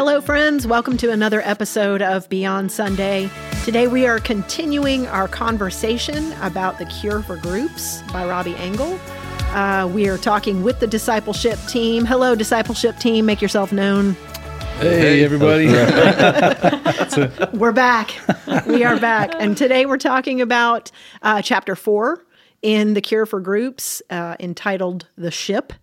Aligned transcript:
Hello, 0.00 0.22
friends. 0.22 0.66
Welcome 0.66 0.96
to 0.96 1.10
another 1.10 1.42
episode 1.42 2.00
of 2.00 2.26
Beyond 2.30 2.72
Sunday. 2.72 3.28
Today, 3.66 3.86
we 3.86 4.06
are 4.06 4.18
continuing 4.18 5.06
our 5.08 5.28
conversation 5.28 6.32
about 6.40 6.78
the 6.78 6.86
cure 6.86 7.20
for 7.20 7.36
groups 7.36 8.00
by 8.10 8.26
Robbie 8.26 8.56
Engel. 8.56 8.98
Uh, 9.50 9.90
we 9.92 10.08
are 10.08 10.16
talking 10.16 10.62
with 10.62 10.80
the 10.80 10.86
discipleship 10.86 11.58
team. 11.68 12.06
Hello, 12.06 12.34
discipleship 12.34 12.96
team. 12.96 13.26
Make 13.26 13.42
yourself 13.42 13.72
known. 13.72 14.14
Hey, 14.78 15.22
everybody. 15.22 15.66
We're 17.58 17.72
back. 17.72 18.10
We 18.66 18.84
are 18.84 18.98
back. 18.98 19.34
And 19.38 19.54
today 19.54 19.84
we're 19.84 19.98
talking 19.98 20.40
about 20.40 20.90
uh, 21.20 21.42
chapter 21.42 21.76
four 21.76 22.24
in 22.62 22.94
The 22.94 23.02
Cure 23.02 23.26
for 23.26 23.38
Groups 23.38 24.00
uh, 24.08 24.36
entitled 24.40 25.08
The 25.18 25.30
Ship. 25.30 25.74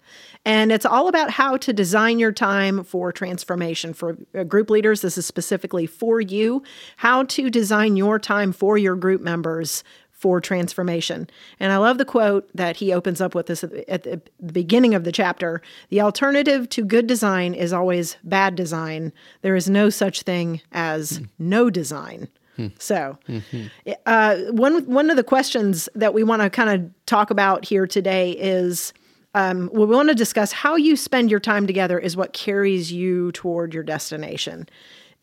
And 0.46 0.72
it's 0.72 0.86
all 0.86 1.08
about 1.08 1.32
how 1.32 1.58
to 1.58 1.74
design 1.74 2.20
your 2.20 2.32
time 2.32 2.84
for 2.84 3.12
transformation. 3.12 3.94
For 3.94 4.18
uh, 4.34 4.44
group 4.44 4.70
leaders, 4.70 5.02
this 5.02 5.18
is 5.18 5.26
specifically 5.26 5.86
for 5.86 6.22
you, 6.22 6.64
how 6.98 7.24
to 7.24 7.50
design 7.50 7.98
your 7.98 8.20
time 8.20 8.52
for 8.52 8.78
your 8.78 8.96
group 8.96 9.22
members 9.22 9.84
for 10.18 10.42
transformation. 10.42 11.30
And 11.60 11.72
I 11.72 11.78
love 11.78 12.00
the 12.00 12.06
quote 12.06 12.50
that 12.56 12.78
he 12.78 12.92
opens 12.92 13.22
up 13.22 13.36
with 13.36 13.46
this 13.46 13.64
at 13.64 14.04
the 14.04 14.20
beginning 14.52 14.96
of 14.96 15.04
the 15.04 15.12
chapter. 15.12 15.62
The 15.90 16.02
alternative 16.02 16.68
to 16.70 16.84
good 16.84 17.06
design 17.06 17.54
is 17.54 17.72
always 17.72 18.18
bad 18.24 18.56
design. 18.56 19.14
There 19.44 19.56
is 19.56 19.70
no 19.70 19.92
such 19.92 20.24
thing 20.24 20.62
as 20.72 21.20
mm. 21.20 21.30
no 21.38 21.70
design. 21.70 22.30
Hmm. 22.56 22.68
So, 22.80 23.20
mm-hmm. 23.30 23.92
uh, 24.08 24.38
one 24.50 24.84
one 24.88 25.12
of 25.12 25.16
the 25.16 25.24
questions 25.24 25.88
that 25.94 26.16
we 26.16 26.24
want 26.24 26.42
to 26.42 26.50
kind 26.50 26.70
of 26.72 27.06
talk 27.06 27.30
about 27.30 27.66
here 27.66 27.86
today 27.86 28.32
is 28.32 28.94
um, 29.34 29.70
we 29.74 29.86
want 29.86 30.10
to 30.10 30.16
discuss 30.16 30.52
how 30.52 30.76
you 30.76 30.96
spend 30.96 31.30
your 31.30 31.40
time 31.40 31.68
together 31.68 32.00
is 32.00 32.18
what 32.18 32.34
carries 32.34 32.92
you 32.92 33.32
toward 33.34 33.74
your 33.74 33.84
destination, 33.84 34.68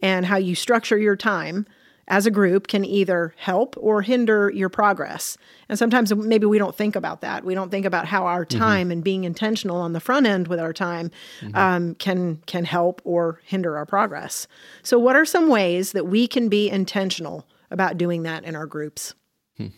and 0.00 0.26
how 0.26 0.36
you 0.36 0.54
structure 0.54 0.98
your 0.98 1.16
time 1.16 1.66
as 2.08 2.26
a 2.26 2.30
group 2.30 2.66
can 2.66 2.84
either 2.84 3.34
help 3.36 3.74
or 3.78 4.02
hinder 4.02 4.50
your 4.54 4.68
progress. 4.68 5.38
And 5.68 5.78
sometimes 5.78 6.14
maybe 6.14 6.46
we 6.46 6.58
don't 6.58 6.74
think 6.74 6.96
about 6.96 7.22
that. 7.22 7.44
We 7.44 7.54
don't 7.54 7.70
think 7.70 7.86
about 7.86 8.06
how 8.06 8.26
our 8.26 8.44
mm-hmm. 8.44 8.58
time 8.58 8.82
mm-hmm. 8.82 8.90
and 8.92 9.04
being 9.04 9.24
intentional 9.24 9.78
on 9.78 9.92
the 9.92 10.00
front 10.00 10.26
end 10.26 10.48
with 10.48 10.60
our 10.60 10.72
time 10.72 11.10
mm-hmm. 11.40 11.56
um, 11.56 11.94
can 11.94 12.42
can 12.46 12.64
help 12.64 13.00
or 13.04 13.40
hinder 13.44 13.76
our 13.76 13.86
progress. 13.86 14.46
So, 14.82 14.98
what 14.98 15.16
are 15.16 15.24
some 15.24 15.48
ways 15.48 15.92
that 15.92 16.06
we 16.06 16.26
can 16.26 16.48
be 16.48 16.68
intentional 16.68 17.46
about 17.70 17.96
doing 17.96 18.22
that 18.24 18.44
in 18.44 18.54
our 18.54 18.66
groups? 18.66 19.14
Hmm. 19.56 19.68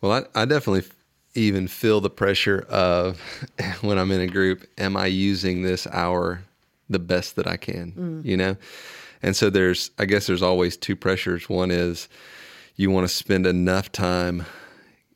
Well, 0.00 0.12
I, 0.34 0.42
I 0.42 0.44
definitely 0.44 0.88
even 1.34 1.68
feel 1.68 2.00
the 2.00 2.10
pressure 2.10 2.66
of 2.68 3.20
when 3.80 3.98
I'm 3.98 4.10
in 4.10 4.20
a 4.20 4.26
group. 4.26 4.66
Am 4.78 4.96
I 4.96 5.06
using 5.06 5.62
this 5.62 5.86
hour 5.86 6.42
the 6.88 6.98
best 6.98 7.36
that 7.36 7.46
I 7.46 7.56
can? 7.56 7.92
Mm. 7.92 8.24
You 8.24 8.36
know 8.36 8.56
and 9.22 9.36
so 9.36 9.50
there's, 9.50 9.90
I 9.98 10.04
guess 10.06 10.26
there's 10.26 10.42
always 10.42 10.76
two 10.76 10.96
pressures. 10.96 11.48
One 11.48 11.70
is 11.70 12.08
you 12.76 12.90
want 12.90 13.08
to 13.08 13.14
spend 13.14 13.46
enough 13.46 13.92
time, 13.92 14.46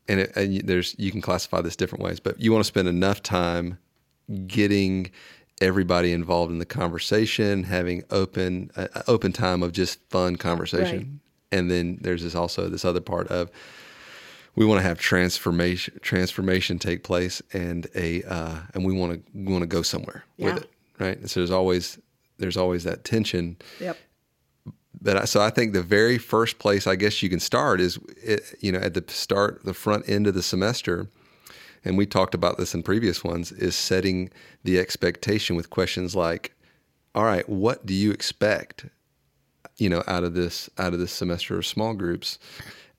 and, 0.08 0.20
it, 0.20 0.36
and 0.36 0.60
there's 0.60 0.94
you 0.98 1.10
can 1.10 1.22
classify 1.22 1.62
this 1.62 1.76
different 1.76 2.04
ways, 2.04 2.20
but 2.20 2.38
you 2.40 2.52
want 2.52 2.62
to 2.62 2.68
spend 2.68 2.88
enough 2.88 3.22
time 3.22 3.78
getting 4.46 5.10
everybody 5.60 6.12
involved 6.12 6.52
in 6.52 6.58
the 6.58 6.66
conversation, 6.66 7.62
having 7.64 8.04
open 8.10 8.70
uh, 8.76 8.88
open 9.06 9.32
time 9.32 9.62
of 9.62 9.72
just 9.72 9.98
fun 10.10 10.36
conversation, 10.36 10.98
right. 10.98 11.58
and 11.58 11.70
then 11.70 11.98
there's 12.02 12.22
this 12.22 12.34
also 12.34 12.68
this 12.68 12.84
other 12.84 13.00
part 13.00 13.28
of 13.28 13.50
we 14.56 14.64
want 14.64 14.78
to 14.78 14.86
have 14.86 14.98
transformation 14.98 15.98
transformation 16.00 16.78
take 16.78 17.04
place 17.04 17.42
and 17.52 17.86
a 17.94 18.22
uh, 18.24 18.58
and 18.74 18.84
we 18.84 18.92
want 18.94 19.12
to 19.12 19.32
we 19.34 19.52
want 19.52 19.62
to 19.62 19.66
go 19.66 19.82
somewhere 19.82 20.24
yeah. 20.36 20.54
with 20.54 20.62
it 20.64 20.70
right 20.98 21.18
and 21.18 21.30
so 21.30 21.40
there's 21.40 21.50
always 21.50 21.98
there's 22.38 22.56
always 22.56 22.84
that 22.84 23.04
tension. 23.04 23.56
Yep. 23.80 23.96
But 25.00 25.16
I, 25.16 25.24
so 25.24 25.40
I 25.40 25.50
think 25.50 25.72
the 25.72 25.82
very 25.82 26.18
first 26.18 26.58
place 26.58 26.86
I 26.86 26.96
guess 26.96 27.22
you 27.22 27.28
can 27.28 27.40
start 27.40 27.80
is, 27.80 27.98
it, 28.22 28.54
you 28.60 28.72
know, 28.72 28.78
at 28.78 28.94
the 28.94 29.04
start, 29.08 29.64
the 29.64 29.74
front 29.74 30.08
end 30.08 30.26
of 30.26 30.34
the 30.34 30.42
semester, 30.42 31.08
and 31.84 31.98
we 31.98 32.06
talked 32.06 32.34
about 32.34 32.56
this 32.56 32.74
in 32.74 32.82
previous 32.82 33.22
ones, 33.22 33.52
is 33.52 33.76
setting 33.76 34.30
the 34.62 34.78
expectation 34.78 35.56
with 35.56 35.68
questions 35.70 36.14
like, 36.14 36.54
"All 37.14 37.24
right, 37.24 37.46
what 37.48 37.84
do 37.84 37.92
you 37.92 38.10
expect?" 38.12 38.86
You 39.76 39.90
know, 39.90 40.02
out 40.06 40.24
of 40.24 40.34
this 40.34 40.70
out 40.78 40.94
of 40.94 41.00
this 41.00 41.12
semester 41.12 41.58
of 41.58 41.66
small 41.66 41.94
groups, 41.94 42.38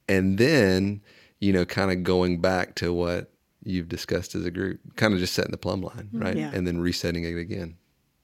and 0.08 0.38
then 0.38 1.02
you 1.40 1.54
know, 1.54 1.66
kind 1.66 1.92
of 1.92 2.04
going 2.04 2.40
back 2.42 2.76
to 2.76 2.94
what 2.94 3.32
you've 3.64 3.90
discussed 3.90 4.36
as 4.36 4.46
a 4.46 4.52
group, 4.52 4.80
kind 4.96 5.14
of 5.14 5.20
just 5.20 5.34
setting 5.34 5.52
the 5.52 5.58
plumb 5.58 5.82
line, 5.82 6.10
right, 6.14 6.38
yeah. 6.38 6.52
and 6.54 6.66
then 6.66 6.80
resetting 6.80 7.24
it 7.24 7.38
again. 7.38 7.76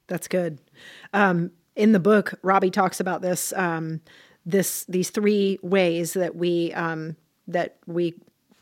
That's 0.07 0.27
good. 0.27 0.59
Um, 1.13 1.51
in 1.75 1.94
the 1.94 1.99
book, 1.99 2.33
Robbie 2.41 2.72
talks 2.72 2.99
about 2.99 3.22
this 3.22 3.53
um, 3.53 4.01
this 4.45 4.85
these 4.85 5.09
three 5.09 5.59
ways 5.61 6.13
that 6.13 6.35
we 6.35 6.73
um, 6.73 7.16
that 7.47 7.77
we 7.88 8.16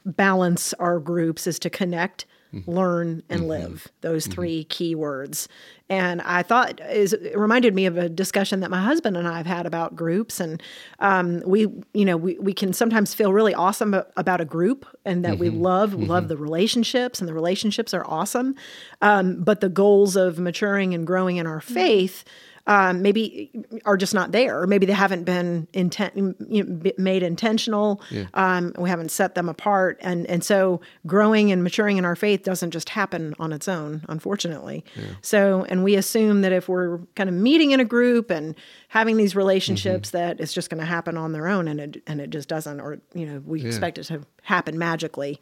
balance 0.05 0.73
our 0.73 0.99
groups 0.99 1.47
is 1.47 1.59
to 1.59 1.69
connect, 1.69 2.25
mm-hmm. 2.53 2.69
learn, 2.69 3.23
and 3.29 3.41
mm-hmm. 3.41 3.49
live. 3.49 3.87
Those 4.01 4.25
mm-hmm. 4.25 4.33
3 4.33 4.63
key 4.65 4.95
words. 4.95 5.47
And 5.89 6.21
I 6.21 6.43
thought 6.43 6.79
is 6.81 7.13
it 7.13 7.37
reminded 7.37 7.73
me 7.73 7.87
of 7.87 7.97
a 7.97 8.07
discussion 8.07 8.59
that 8.59 8.69
my 8.69 8.81
husband 8.81 9.17
and 9.17 9.27
I 9.27 9.37
have 9.37 9.47
had 9.47 9.65
about 9.65 9.95
groups. 9.95 10.39
And 10.39 10.61
um, 10.99 11.41
we, 11.45 11.61
you 11.93 12.05
know, 12.05 12.15
we, 12.15 12.37
we 12.37 12.53
can 12.53 12.73
sometimes 12.73 13.15
feel 13.15 13.33
really 13.33 13.55
awesome 13.55 13.95
about 14.15 14.39
a 14.39 14.45
group 14.45 14.85
and 15.03 15.25
that 15.25 15.39
we 15.39 15.47
mm-hmm. 15.49 15.61
love 15.61 15.95
we 15.95 16.05
love 16.05 16.23
mm-hmm. 16.23 16.29
the 16.29 16.37
relationships 16.37 17.19
and 17.19 17.27
the 17.27 17.33
relationships 17.33 17.93
are 17.93 18.05
awesome. 18.05 18.55
Um, 19.01 19.43
but 19.43 19.61
the 19.61 19.69
goals 19.69 20.16
of 20.16 20.37
maturing 20.37 20.93
and 20.93 21.07
growing 21.07 21.37
in 21.37 21.47
our 21.47 21.61
faith 21.61 22.23
um, 22.69 23.02
maybe 23.02 23.50
are 23.84 23.97
just 23.97 24.13
not 24.13 24.31
there, 24.31 24.62
or 24.62 24.68
maybe 24.68 24.85
they 24.85 24.94
haven't 24.94 25.24
been 25.24 25.68
intent 25.74 26.16
you 26.16 26.63
know, 26.63 26.91
made 27.00 27.24
intentional. 27.24 28.00
Yeah. 28.12 28.28
Um, 28.35 28.74
we 28.78 28.91
haven't 28.91 29.09
set 29.09 29.34
them 29.34 29.50
apart, 29.50 29.97
and 30.02 30.28
and 30.28 30.44
so 30.44 30.79
growing 31.08 31.52
and 31.52 31.63
maturing 31.63 31.97
in 31.97 32.06
our 32.06 32.16
faith 32.16 32.44
doesn't 32.44 32.69
just 32.69 32.90
happen 32.90 33.34
on 33.40 33.52
its 33.53 33.68
own, 33.68 34.06
unfortunately. 34.08 34.85
Yeah. 34.96 35.06
So, 35.24 35.66
and 35.68 35.84
we 35.84 35.96
assume 35.96 36.41
that 36.41 36.52
if 36.52 36.69
we're 36.69 37.00
kind 37.16 37.28
of 37.28 37.34
meeting 37.34 37.72
in 37.72 37.79
a 37.79 37.85
group 37.85 38.29
and 38.29 38.53
having 38.90 39.18
these 39.18 39.35
relationships, 39.35 40.09
mm-hmm. 40.09 40.18
that 40.19 40.40
it's 40.40 40.53
just 40.53 40.69
going 40.69 40.79
to 40.79 40.85
happen 40.85 41.18
on 41.18 41.31
their 41.31 41.47
own, 41.47 41.68
and 41.68 41.79
it 41.79 42.03
and 42.06 42.22
it 42.22 42.29
just 42.29 42.47
doesn't, 42.47 42.79
or 42.79 43.00
you 43.16 43.25
know, 43.25 43.41
we 43.47 43.62
yeah. 43.62 43.68
expect 43.68 43.97
it 43.97 44.03
to 44.03 44.22
happen 44.44 44.78
magically. 44.78 45.41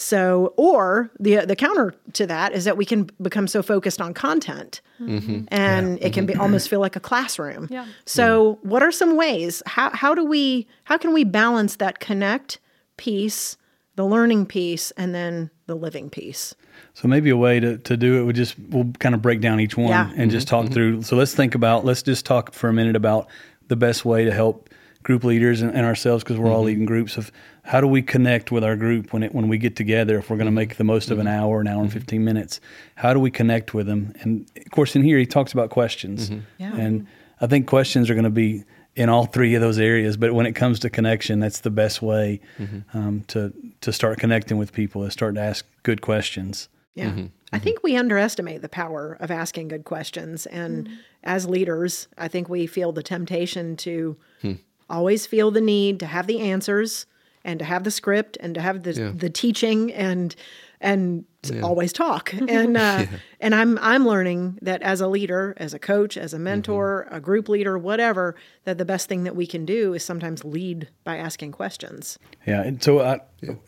So, 0.00 0.54
or 0.56 1.10
the 1.20 1.44
the 1.44 1.54
counter 1.54 1.94
to 2.14 2.26
that 2.26 2.54
is 2.54 2.64
that 2.64 2.78
we 2.78 2.86
can 2.86 3.10
become 3.20 3.46
so 3.46 3.62
focused 3.62 4.00
on 4.00 4.14
content, 4.14 4.80
mm-hmm. 4.98 5.42
and 5.48 5.98
yeah. 5.98 6.06
it 6.06 6.14
can 6.14 6.24
be 6.24 6.32
mm-hmm. 6.32 6.40
almost 6.40 6.70
feel 6.70 6.80
like 6.80 6.96
a 6.96 7.00
classroom. 7.00 7.68
Yeah. 7.70 7.84
So, 8.06 8.58
yeah. 8.62 8.70
what 8.70 8.82
are 8.82 8.90
some 8.90 9.14
ways? 9.14 9.62
How 9.66 9.90
how 9.90 10.14
do 10.14 10.24
we 10.24 10.66
how 10.84 10.96
can 10.96 11.12
we 11.12 11.24
balance 11.24 11.76
that 11.76 12.00
connect 12.00 12.60
piece, 12.96 13.58
the 13.96 14.06
learning 14.06 14.46
piece, 14.46 14.90
and 14.92 15.14
then 15.14 15.50
the 15.66 15.74
living 15.74 16.08
piece? 16.08 16.54
So 16.94 17.06
maybe 17.06 17.28
a 17.28 17.36
way 17.36 17.60
to, 17.60 17.76
to 17.76 17.94
do 17.94 18.22
it 18.22 18.24
would 18.24 18.36
just 18.36 18.58
we'll 18.70 18.90
kind 19.00 19.14
of 19.14 19.20
break 19.20 19.42
down 19.42 19.60
each 19.60 19.76
one 19.76 19.88
yeah. 19.88 20.08
and 20.08 20.16
mm-hmm. 20.16 20.30
just 20.30 20.48
talk 20.48 20.64
mm-hmm. 20.64 20.72
through. 20.72 21.02
So 21.02 21.14
let's 21.14 21.34
think 21.34 21.54
about 21.54 21.84
let's 21.84 22.02
just 22.02 22.24
talk 22.24 22.54
for 22.54 22.70
a 22.70 22.72
minute 22.72 22.96
about 22.96 23.28
the 23.68 23.76
best 23.76 24.06
way 24.06 24.24
to 24.24 24.32
help 24.32 24.69
group 25.02 25.24
leaders 25.24 25.62
and, 25.62 25.74
and 25.74 25.86
ourselves 25.86 26.22
because 26.22 26.38
we're 26.38 26.46
mm-hmm. 26.46 26.54
all 26.54 26.64
leading 26.64 26.84
groups 26.84 27.16
of 27.16 27.32
how 27.62 27.80
do 27.80 27.86
we 27.86 28.02
connect 28.02 28.52
with 28.52 28.62
our 28.62 28.76
group 28.76 29.12
when 29.12 29.22
it 29.22 29.34
when 29.34 29.48
we 29.48 29.56
get 29.58 29.76
together 29.76 30.18
if 30.18 30.28
we're 30.28 30.36
going 30.36 30.46
to 30.46 30.52
make 30.52 30.76
the 30.76 30.84
most 30.84 31.10
of 31.10 31.18
an 31.18 31.26
mm-hmm. 31.26 31.40
hour 31.40 31.60
an 31.60 31.68
hour 31.68 31.80
and 31.80 31.90
mm-hmm. 31.90 31.98
15 31.98 32.24
minutes 32.24 32.60
how 32.96 33.14
do 33.14 33.20
we 33.20 33.30
connect 33.30 33.72
with 33.72 33.86
them 33.86 34.12
and 34.20 34.50
of 34.56 34.70
course 34.70 34.94
in 34.94 35.02
here 35.02 35.18
he 35.18 35.26
talks 35.26 35.52
about 35.52 35.70
questions 35.70 36.30
mm-hmm. 36.30 36.40
yeah. 36.58 36.74
and 36.74 37.06
i 37.40 37.46
think 37.46 37.66
questions 37.66 38.10
are 38.10 38.14
going 38.14 38.24
to 38.24 38.30
be 38.30 38.64
in 38.96 39.08
all 39.08 39.24
three 39.24 39.54
of 39.54 39.60
those 39.62 39.78
areas 39.78 40.16
but 40.16 40.34
when 40.34 40.46
it 40.46 40.52
comes 40.52 40.78
to 40.78 40.90
connection 40.90 41.40
that's 41.40 41.60
the 41.60 41.70
best 41.70 42.02
way 42.02 42.40
mm-hmm. 42.58 42.98
um, 42.98 43.24
to 43.26 43.52
to 43.80 43.92
start 43.92 44.18
connecting 44.18 44.58
with 44.58 44.72
people 44.72 45.04
is 45.04 45.12
start 45.12 45.34
to 45.34 45.40
ask 45.40 45.64
good 45.82 46.02
questions 46.02 46.68
yeah 46.94 47.10
mm-hmm. 47.10 47.26
I 47.52 47.58
think 47.58 47.82
we 47.82 47.96
underestimate 47.96 48.62
the 48.62 48.68
power 48.68 49.16
of 49.18 49.32
asking 49.32 49.66
good 49.66 49.84
questions. 49.84 50.46
And 50.46 50.88
as 51.24 51.48
leaders, 51.48 52.06
I 52.16 52.28
think 52.28 52.48
we 52.48 52.68
feel 52.68 52.92
the 52.92 53.02
temptation 53.02 53.76
to 53.78 54.16
hmm 54.40 54.52
always 54.90 55.26
feel 55.26 55.50
the 55.50 55.60
need 55.60 56.00
to 56.00 56.06
have 56.06 56.26
the 56.26 56.40
answers 56.40 57.06
and 57.44 57.58
to 57.58 57.64
have 57.64 57.84
the 57.84 57.90
script 57.90 58.36
and 58.40 58.54
to 58.54 58.60
have 58.60 58.82
the 58.82 58.92
yeah. 58.92 59.12
the 59.14 59.30
teaching 59.30 59.92
and 59.92 60.34
and 60.80 61.24
yeah. 61.44 61.62
always 61.62 61.92
talk 61.92 62.32
and 62.48 62.76
uh, 62.76 62.80
yeah. 62.80 63.06
and 63.40 63.54
I'm 63.54 63.78
I'm 63.78 64.06
learning 64.06 64.58
that 64.62 64.82
as 64.82 65.00
a 65.00 65.08
leader, 65.08 65.54
as 65.56 65.72
a 65.72 65.78
coach, 65.78 66.16
as 66.16 66.34
a 66.34 66.38
mentor, 66.38 67.04
mm-hmm. 67.06 67.16
a 67.16 67.20
group 67.20 67.48
leader, 67.48 67.78
whatever, 67.78 68.34
that 68.64 68.78
the 68.78 68.84
best 68.84 69.08
thing 69.08 69.24
that 69.24 69.34
we 69.34 69.46
can 69.46 69.64
do 69.64 69.94
is 69.94 70.04
sometimes 70.04 70.44
lead 70.44 70.88
by 71.04 71.16
asking 71.16 71.52
questions. 71.52 72.18
Yeah, 72.46 72.62
and 72.62 72.82
so 72.82 72.98
uh, 72.98 73.18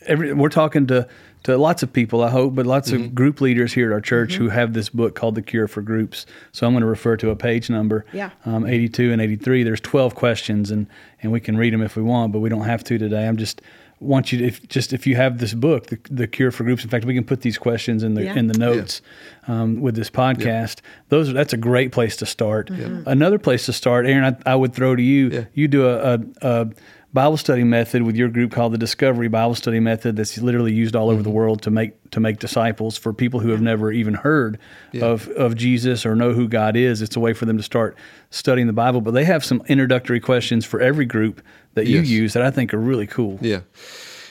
every, 0.07 0.33
we're 0.33 0.49
talking 0.49 0.87
to 0.89 1.09
to 1.45 1.57
lots 1.57 1.83
of 1.83 1.93
people, 1.93 2.23
I 2.23 2.31
hope, 2.31 2.55
but 2.55 2.67
lots 2.67 2.91
mm-hmm. 2.91 3.05
of 3.05 3.15
group 3.15 3.41
leaders 3.41 3.73
here 3.73 3.91
at 3.91 3.95
our 3.95 4.01
church 4.01 4.35
mm-hmm. 4.35 4.45
who 4.45 4.51
have 4.51 4.75
this 4.75 4.89
book 4.89 5.15
called 5.15 5.35
The 5.35 5.43
Cure 5.43 5.67
for 5.67 5.83
Groups. 5.83 6.25
So 6.53 6.67
I'm 6.67 6.73
going 6.73 6.83
to 6.83 6.87
refer 6.87 7.17
to 7.17 7.31
a 7.31 7.37
page 7.37 7.69
number, 7.69 8.05
yeah. 8.13 8.31
um, 8.47 8.65
82 8.65 9.13
and 9.13 9.21
83. 9.21 9.63
There's 9.65 9.81
12 9.81 10.15
questions, 10.15 10.71
and 10.71 10.87
and 11.23 11.33
we 11.33 11.41
can 11.41 11.57
read 11.57 11.73
them 11.73 11.83
if 11.83 11.97
we 11.97 12.03
want, 12.03 12.33
but 12.33 12.41
we 12.41 12.49
don't 12.49 12.65
have 12.65 12.85
to 12.85 12.99
today. 12.99 13.27
I'm 13.27 13.37
just 13.37 13.63
want 14.03 14.33
you 14.33 14.39
to 14.39 14.47
if, 14.47 14.69
just 14.69 14.93
if 14.93 15.07
you 15.07 15.17
have 15.17 15.39
this 15.39 15.55
book, 15.55 15.87
the, 15.87 15.99
the 16.11 16.27
Cure 16.27 16.51
for 16.51 16.65
Groups. 16.65 16.85
In 16.85 16.91
fact, 16.91 17.05
we 17.05 17.15
can 17.15 17.25
put 17.25 17.41
these 17.43 17.59
questions 17.59 18.03
in 18.03 18.15
the 18.15 18.25
Yeah. 18.25 18.35
in 18.39 18.49
the 18.49 18.59
notes 18.59 19.01
um, 19.49 19.81
with 19.81 19.95
this 19.95 20.11
podcast. 20.11 20.81
Those 21.09 21.31
are, 21.31 21.33
that's 21.33 21.53
a 21.53 21.57
great 21.57 21.93
place 21.93 22.17
to 22.17 22.27
start. 22.27 22.71
Another 22.71 23.39
place 23.39 23.67
to 23.67 23.73
start, 23.73 24.07
Aaron, 24.07 24.37
I, 24.47 24.53
I 24.53 24.55
would 24.55 24.75
throw 24.75 24.97
to 24.97 25.03
you. 25.03 25.29
Yeah. 25.31 25.45
You 25.55 25.69
do 25.69 25.87
a, 25.87 26.15
a, 26.15 26.21
a 26.43 26.69
Bible 27.15 27.37
study 27.37 27.63
method 27.63 28.03
with 28.03 28.17
your 28.17 28.29
group 28.29 28.53
called 28.53 28.73
the 28.73 28.79
Discovery 28.79 29.29
Bible 29.29 29.55
Study 29.55 29.81
Method. 29.81 30.17
That's 30.17 30.39
literally 30.39 30.73
used 30.73 30.97
all 30.97 31.11
over 31.11 31.23
the 31.23 31.31
world 31.31 31.61
to 31.63 31.71
make 31.71 32.11
to 32.13 32.21
make 32.21 32.39
disciples 32.39 32.97
for 32.97 33.13
people 33.13 33.41
who 33.41 33.51
have 33.51 33.61
never 33.61 33.93
even 33.93 34.15
heard 34.15 34.59
of 35.01 35.29
of 35.31 35.55
Jesus 35.55 36.07
or 36.07 36.17
know 36.17 36.33
who 36.33 36.49
God 36.49 36.75
is. 36.75 37.03
It's 37.03 37.15
a 37.15 37.21
way 37.21 37.35
for 37.35 37.45
them 37.45 37.59
to 37.59 37.63
start 37.63 37.99
studying 38.31 38.67
the 38.67 38.73
Bible. 38.73 39.03
But 39.03 39.11
they 39.11 39.25
have 39.25 39.45
some 39.45 39.63
introductory 39.69 40.21
questions 40.21 40.65
for 40.65 40.81
every 40.81 41.05
group 41.05 41.43
that 41.75 41.87
you 41.87 41.99
Yes. 41.99 42.09
use 42.09 42.33
that 42.33 42.43
I 42.43 42.51
think 42.51 42.73
are 42.73 42.79
really 42.79 43.07
cool. 43.07 43.39
Yeah. 43.43 43.61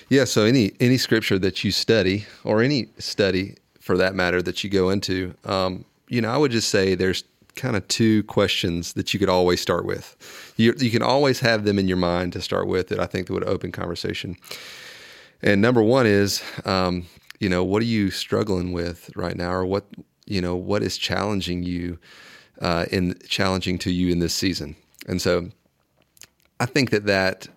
Yeah. 0.09 0.23
So 0.25 0.45
any 0.45 0.71
any 0.79 0.97
scripture 0.97 1.37
that 1.37 1.63
you 1.63 1.69
study, 1.71 2.25
or 2.43 2.63
any 2.63 2.87
study 2.97 3.55
for 3.79 3.95
that 3.97 4.15
matter 4.15 4.41
that 4.41 4.63
you 4.63 4.71
go 4.71 4.89
into, 4.89 5.35
um, 5.45 5.85
you 6.09 6.19
know, 6.19 6.29
I 6.31 6.37
would 6.37 6.51
just 6.51 6.69
say 6.69 6.95
there's 6.95 7.23
kind 7.55 7.75
of 7.75 7.87
two 7.87 8.23
questions 8.23 8.93
that 8.93 9.13
you 9.13 9.19
could 9.19 9.29
always 9.29 9.59
start 9.61 9.85
with. 9.85 10.15
You 10.57 10.73
you 10.77 10.89
can 10.91 11.01
always 11.01 11.39
have 11.41 11.63
them 11.65 11.77
in 11.79 11.87
your 11.87 11.97
mind 11.97 12.33
to 12.33 12.41
start 12.41 12.67
with 12.67 12.87
that 12.89 12.99
I 12.99 13.05
think 13.05 13.27
that 13.27 13.33
would 13.33 13.43
open 13.47 13.71
conversation. 13.71 14.37
And 15.41 15.61
number 15.61 15.81
one 15.81 16.05
is, 16.05 16.41
um, 16.65 17.07
you 17.39 17.49
know, 17.49 17.63
what 17.63 17.81
are 17.81 17.85
you 17.85 18.11
struggling 18.11 18.71
with 18.73 19.09
right 19.15 19.35
now, 19.35 19.51
or 19.51 19.65
what 19.65 19.85
you 20.25 20.41
know, 20.41 20.55
what 20.55 20.83
is 20.83 20.97
challenging 20.97 21.63
you 21.63 21.97
uh, 22.61 22.85
in 22.91 23.17
challenging 23.27 23.77
to 23.79 23.91
you 23.91 24.11
in 24.11 24.19
this 24.19 24.33
season? 24.33 24.75
And 25.07 25.21
so, 25.21 25.49
I 26.59 26.65
think 26.67 26.91
that 26.91 27.05
that 27.07 27.47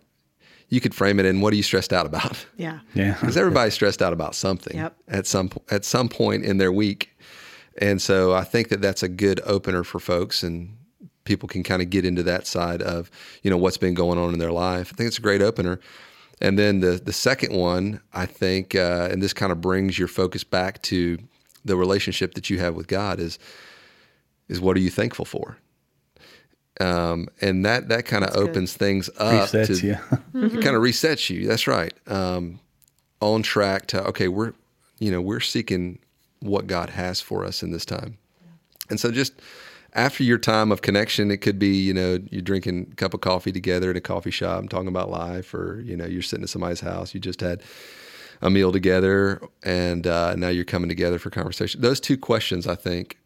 you 0.71 0.81
could 0.81 0.95
frame 0.95 1.21
it 1.21 1.27
in 1.27 1.41
what 1.43 1.53
are 1.53 1.57
you 1.57 1.63
stressed 1.63 1.93
out 1.93 2.07
about? 2.07 2.47
Yeah. 2.57 2.81
Yeah. 2.95 3.15
Because 3.21 3.37
everybody's 3.37 3.75
stressed 3.75 4.01
out 4.03 4.13
about 4.15 4.35
something 4.35 4.77
Yep. 4.77 4.97
at 5.09 5.27
some 5.27 5.51
at 5.71 5.85
some 5.85 6.09
point 6.09 6.45
in 6.45 6.57
their 6.57 6.73
week, 6.73 7.11
and 7.79 8.01
so 8.01 8.35
I 8.35 8.45
think 8.45 8.69
that 8.69 8.81
that's 8.81 9.03
a 9.03 9.09
good 9.09 9.41
opener 9.45 9.85
for 9.85 9.99
folks, 9.99 10.43
and 10.43 10.77
people 11.25 11.49
can 11.49 11.63
kind 11.63 11.83
of 11.83 11.91
get 11.91 12.05
into 12.05 12.23
that 12.23 12.47
side 12.47 12.83
of 12.83 13.11
you 13.43 13.51
know 13.51 13.57
what's 13.57 13.79
been 13.79 13.95
going 13.95 14.19
on 14.19 14.33
in 14.33 14.39
their 14.39 14.53
life. 14.53 14.91
I 14.93 14.97
think 14.97 15.09
it's 15.09 15.19
a 15.19 15.23
great 15.23 15.43
opener. 15.43 15.81
And 16.41 16.59
then 16.59 16.81
the 16.81 17.01
the 17.03 17.13
second 17.13 17.55
one, 17.55 18.01
I 18.13 18.27
think, 18.27 18.75
uh, 18.75 19.09
and 19.11 19.23
this 19.23 19.33
kind 19.33 19.53
of 19.53 19.61
brings 19.61 19.99
your 19.99 20.09
focus 20.09 20.45
back 20.45 20.83
to 20.83 21.19
the 21.65 21.77
relationship 21.77 22.35
that 22.35 22.51
you 22.51 22.59
have 22.59 22.75
with 22.75 22.87
God 22.87 23.19
is 23.19 23.39
is 24.49 24.61
what 24.61 24.77
are 24.77 24.81
you 24.81 24.91
thankful 24.91 25.25
for? 25.25 25.57
Um, 26.81 27.29
and 27.41 27.65
that 27.65 27.89
that 27.89 28.05
kind 28.05 28.25
of 28.25 28.33
good. 28.35 28.49
opens 28.51 28.75
things 28.75 29.09
up 29.17 29.51
Resets 29.51 29.81
to 29.81 29.87
you. 29.87 29.93
it 30.35 30.63
kind 30.63 30.77
of 30.77 30.83
resets 30.83 31.31
you. 31.31 31.47
That's 31.47 31.67
right. 31.67 31.95
Um, 32.07 32.61
on 33.21 33.43
track 33.43 33.87
to 33.89 34.05
okay, 34.09 34.29
we're 34.29 34.53
you 34.99 35.11
know 35.11 35.21
we're 35.21 35.41
seeking 35.41 35.99
what 36.45 36.67
God 36.67 36.91
has 36.91 37.21
for 37.21 37.45
us 37.45 37.63
in 37.63 37.71
this 37.71 37.85
time, 37.85 38.19
and 38.89 39.01
so 39.01 39.11
just 39.11 39.35
after 39.95 40.25
your 40.25 40.39
time 40.39 40.73
of 40.73 40.83
connection, 40.83 41.31
it 41.31 41.39
could 41.39 41.59
be 41.59 41.77
you 41.77 41.95
know 41.95 42.19
you're 42.31 42.43
drinking 42.43 42.89
a 42.93 42.95
cup 42.95 43.15
of 43.15 43.21
coffee 43.21 43.53
together 43.53 43.91
at 43.91 43.97
a 43.97 44.01
coffee 44.01 44.31
shop 44.31 44.61
and 44.61 44.71
talking 44.71 44.89
about 44.89 45.11
life, 45.11 45.55
or 45.55 45.81
you 45.85 45.97
know 45.97 46.07
you're 46.07 46.23
sitting 46.23 46.43
at 46.43 46.49
somebody's 46.49 46.81
house, 46.81 47.15
you 47.15 47.21
just 47.21 47.41
had 47.41 47.63
a 48.43 48.51
meal 48.51 48.73
together, 48.73 49.41
and 49.63 50.07
uh, 50.07 50.35
now 50.37 50.49
you're 50.49 50.65
coming 50.65 50.89
together 50.89 51.19
for 51.19 51.31
conversation. 51.31 51.81
Those 51.81 52.01
two 52.01 52.19
questions, 52.19 52.67
I 52.67 52.75
think, 52.75 53.19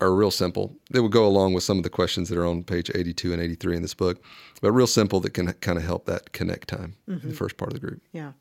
are 0.00 0.14
real 0.14 0.30
simple. 0.30 0.76
They 0.90 1.00
would 1.00 1.12
go 1.12 1.26
along 1.26 1.54
with 1.54 1.64
some 1.64 1.76
of 1.78 1.84
the 1.84 1.90
questions 1.90 2.28
that 2.28 2.38
are 2.38 2.46
on 2.46 2.64
page 2.64 2.90
82 2.94 3.32
and 3.32 3.40
83 3.40 3.76
in 3.76 3.82
this 3.82 3.94
book, 3.94 4.22
but 4.60 4.72
real 4.72 4.86
simple 4.86 5.20
that 5.20 5.34
can 5.34 5.52
kind 5.54 5.78
of 5.78 5.84
help 5.84 6.06
that 6.06 6.32
connect 6.32 6.68
time 6.68 6.96
in 7.06 7.20
the 7.20 7.34
first 7.34 7.56
part 7.56 7.72
of 7.72 7.80
the 7.80 7.86
group. 7.86 8.02
Yeah. 8.12 8.32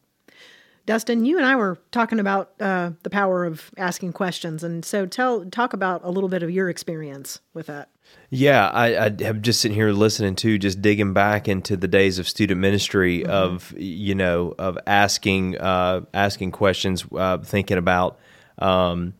Dustin, 0.86 1.26
you 1.26 1.38
and 1.38 1.46
I 1.46 1.56
were 1.56 1.80
talking 1.92 2.20
about 2.20 2.52
uh, 2.60 2.92
the 3.02 3.10
power 3.10 3.44
of 3.44 3.72
asking 3.78 4.14
questions, 4.14 4.64
and 4.64 4.86
so 4.86 5.06
tell 5.08 5.44
talk 5.46 5.74
about 5.74 6.02
a 6.04 6.12
little 6.12 6.30
bit 6.30 6.44
of 6.44 6.52
your 6.52 6.70
experience 6.70 7.40
with 7.56 7.66
that. 7.66 7.90
Yeah, 8.30 8.68
I, 8.68 9.06
I 9.06 9.24
have 9.24 9.42
just 9.42 9.62
sitting 9.62 9.74
here 9.76 9.92
listening 9.92 10.36
to 10.38 10.60
just 10.60 10.82
digging 10.84 11.12
back 11.14 11.48
into 11.48 11.76
the 11.76 11.88
days 11.88 12.20
of 12.20 12.28
student 12.28 12.62
ministry 12.62 13.26
of 13.26 13.74
you 13.76 14.14
know 14.14 14.54
of 14.60 14.78
asking 14.86 15.58
uh, 15.58 16.02
asking 16.14 16.52
questions, 16.52 17.04
uh, 17.16 17.40
thinking 17.40 17.78
about 17.80 18.20
um, 18.60 19.16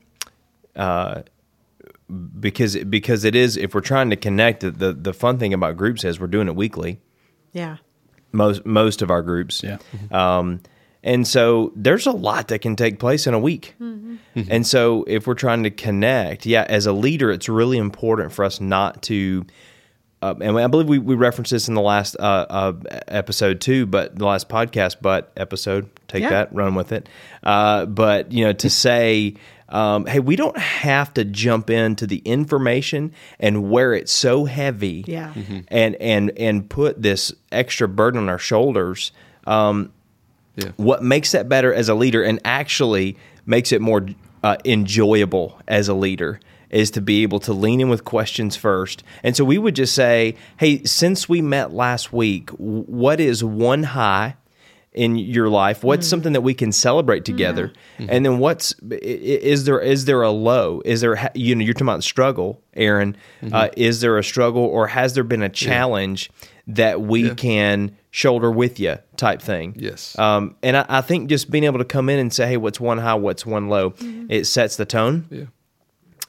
uh, 0.76 1.24
because 2.40 2.76
because 2.86 3.24
it 3.24 3.36
is 3.36 3.58
if 3.58 3.74
we're 3.74 3.82
trying 3.82 4.12
to 4.12 4.16
connect 4.16 4.60
the 4.60 4.70
the, 4.72 4.94
the 4.94 5.14
fun 5.14 5.40
thing 5.40 5.54
about 5.54 5.78
groups 5.78 6.04
is 6.04 6.20
we're 6.20 6.28
doing 6.28 6.48
it 6.48 6.56
weekly 6.56 7.00
Yeah. 7.54 7.78
most 8.32 8.66
most 8.66 9.02
of 9.02 9.10
our 9.10 9.24
groups. 9.24 9.64
Yeah. 9.64 9.78
Um, 10.12 10.62
and 11.06 11.26
so 11.26 11.72
there's 11.76 12.06
a 12.08 12.12
lot 12.12 12.50
that 12.50 12.60
can 12.60 12.76
take 12.76 13.00
place 13.00 13.26
in 13.28 13.34
a 13.34 13.40
week. 13.40 13.76
And 14.50 14.68
so 14.68 15.06
if 15.08 15.28
we're 15.28 15.34
trying 15.36 15.64
to 15.64 15.70
connect, 15.70 16.46
yeah, 16.46 16.66
as 16.68 16.86
a 16.86 16.92
leader, 16.92 17.32
it's 17.32 17.48
really 17.48 17.78
important 17.78 18.34
for 18.34 18.44
us 18.44 18.60
not 18.60 19.02
to. 19.04 19.46
Uh, 20.22 20.34
and 20.42 20.58
I 20.58 20.66
believe 20.68 20.88
we, 20.90 20.98
we 20.98 21.14
referenced 21.14 21.52
this 21.52 21.68
in 21.68 21.76
the 21.76 21.82
last 21.82 22.16
uh, 22.20 22.46
uh, 22.50 22.74
episode 23.08 23.62
too, 23.62 23.86
but 23.86 24.18
the 24.18 24.26
last 24.26 24.50
podcast, 24.50 24.96
but 25.02 25.32
episode, 25.38 25.88
take 26.08 26.24
Yeah. 26.24 26.30
that, 26.32 26.54
run 26.56 26.74
with 26.74 26.92
it. 26.92 27.08
Uh, 27.44 27.86
but 27.86 28.32
you 28.32 28.44
know, 28.44 28.54
to 28.54 28.70
say, 28.70 29.36
um, 29.70 30.06
hey, 30.08 30.20
we 30.20 30.36
don't 30.36 30.58
have 30.58 31.14
to 31.14 31.26
jump 31.26 31.70
into 31.70 32.08
the 32.08 32.18
information 32.26 33.12
and 33.40 33.70
wear 33.70 33.94
it 33.94 34.10
so 34.10 34.46
heavy, 34.46 35.04
Yeah. 35.08 35.34
and 35.68 35.96
and 35.96 36.32
and 36.38 36.68
put 36.70 37.02
this 37.02 37.32
extra 37.52 37.88
burden 37.88 38.20
on 38.22 38.30
our 38.30 38.40
shoulders. 38.40 39.12
Um, 39.46 39.92
Yeah. 40.56 40.72
what 40.78 41.04
makes 41.04 41.32
that 41.34 41.50
better 41.50 41.74
as 41.74 41.90
a 41.90 41.96
leader 41.96 42.24
and 42.24 42.40
actually 42.46 43.18
makes 43.46 43.72
it 43.72 43.82
more 43.82 44.08
uh, 44.44 44.58
enjoyable 44.64 45.60
as 45.68 45.88
a 45.88 45.94
leader 45.94 46.40
is 46.70 46.92
to 46.92 47.02
be 47.02 47.24
able 47.24 47.40
to 47.40 47.54
lean 47.54 47.82
in 47.82 47.90
with 47.90 48.04
questions 48.04 48.56
first. 48.56 49.04
And 49.24 49.36
so 49.36 49.46
we 49.46 49.58
would 49.58 49.76
just 49.76 49.94
say, 49.96 50.36
hey, 50.58 50.84
since 50.84 51.30
we 51.30 51.42
met 51.42 51.74
last 51.74 52.12
week, 52.12 52.50
what 52.52 53.20
is 53.20 53.44
one 53.44 53.84
high 53.84 54.36
in 54.96 55.18
your 55.18 55.50
life? 55.50 55.84
What's 55.84 56.06
mm-hmm. 56.06 56.10
something 56.10 56.34
that 56.34 56.42
we 56.42 56.54
can 56.54 56.72
celebrate 56.72 57.20
mm-hmm. 57.20 57.34
together? 57.34 57.74
Mm-hmm. 58.00 58.10
And 58.10 58.26
then 58.26 58.40
what's 58.40 58.74
i- 58.92 58.96
i- 58.96 58.98
is 58.98 59.66
there 59.66 59.80
is 59.80 60.06
there 60.06 60.24
a 60.24 60.32
low? 60.32 60.82
Is 60.86 61.02
there 61.02 61.32
you 61.36 61.56
know 61.56 61.64
you're 61.64 61.74
talking 61.74 61.88
about 61.88 62.04
struggle, 62.04 62.62
Aaron? 62.74 63.16
Uh, 63.52 63.70
is 63.78 64.02
there 64.02 64.18
a 64.18 64.24
struggle 64.24 64.64
or 64.64 64.88
has 64.88 65.14
there 65.14 65.24
been 65.24 65.44
a 65.44 65.50
challenge 65.50 66.32
that 66.68 67.02
we 67.02 67.36
can 67.36 67.96
shoulder 68.10 68.52
with 68.52 68.80
you 68.80 68.98
type 69.18 69.42
thing? 69.42 69.76
Yes. 69.78 70.18
Um, 70.18 70.56
and 70.64 70.78
I, 70.78 70.86
I 70.88 71.02
think 71.02 71.30
just 71.30 71.52
being 71.52 71.66
able 71.66 71.80
to 71.80 71.86
come 71.86 72.10
in 72.10 72.18
and 72.18 72.34
say, 72.34 72.48
hey, 72.48 72.58
what's 72.58 72.80
one 72.80 72.98
high, 72.98 73.16
what's 73.16 73.46
one 73.46 73.70
low, 73.70 73.94
it 74.30 74.46
sets 74.46 74.78
the 74.78 74.86
tone. 74.86 75.28
Yeah. 75.30 75.46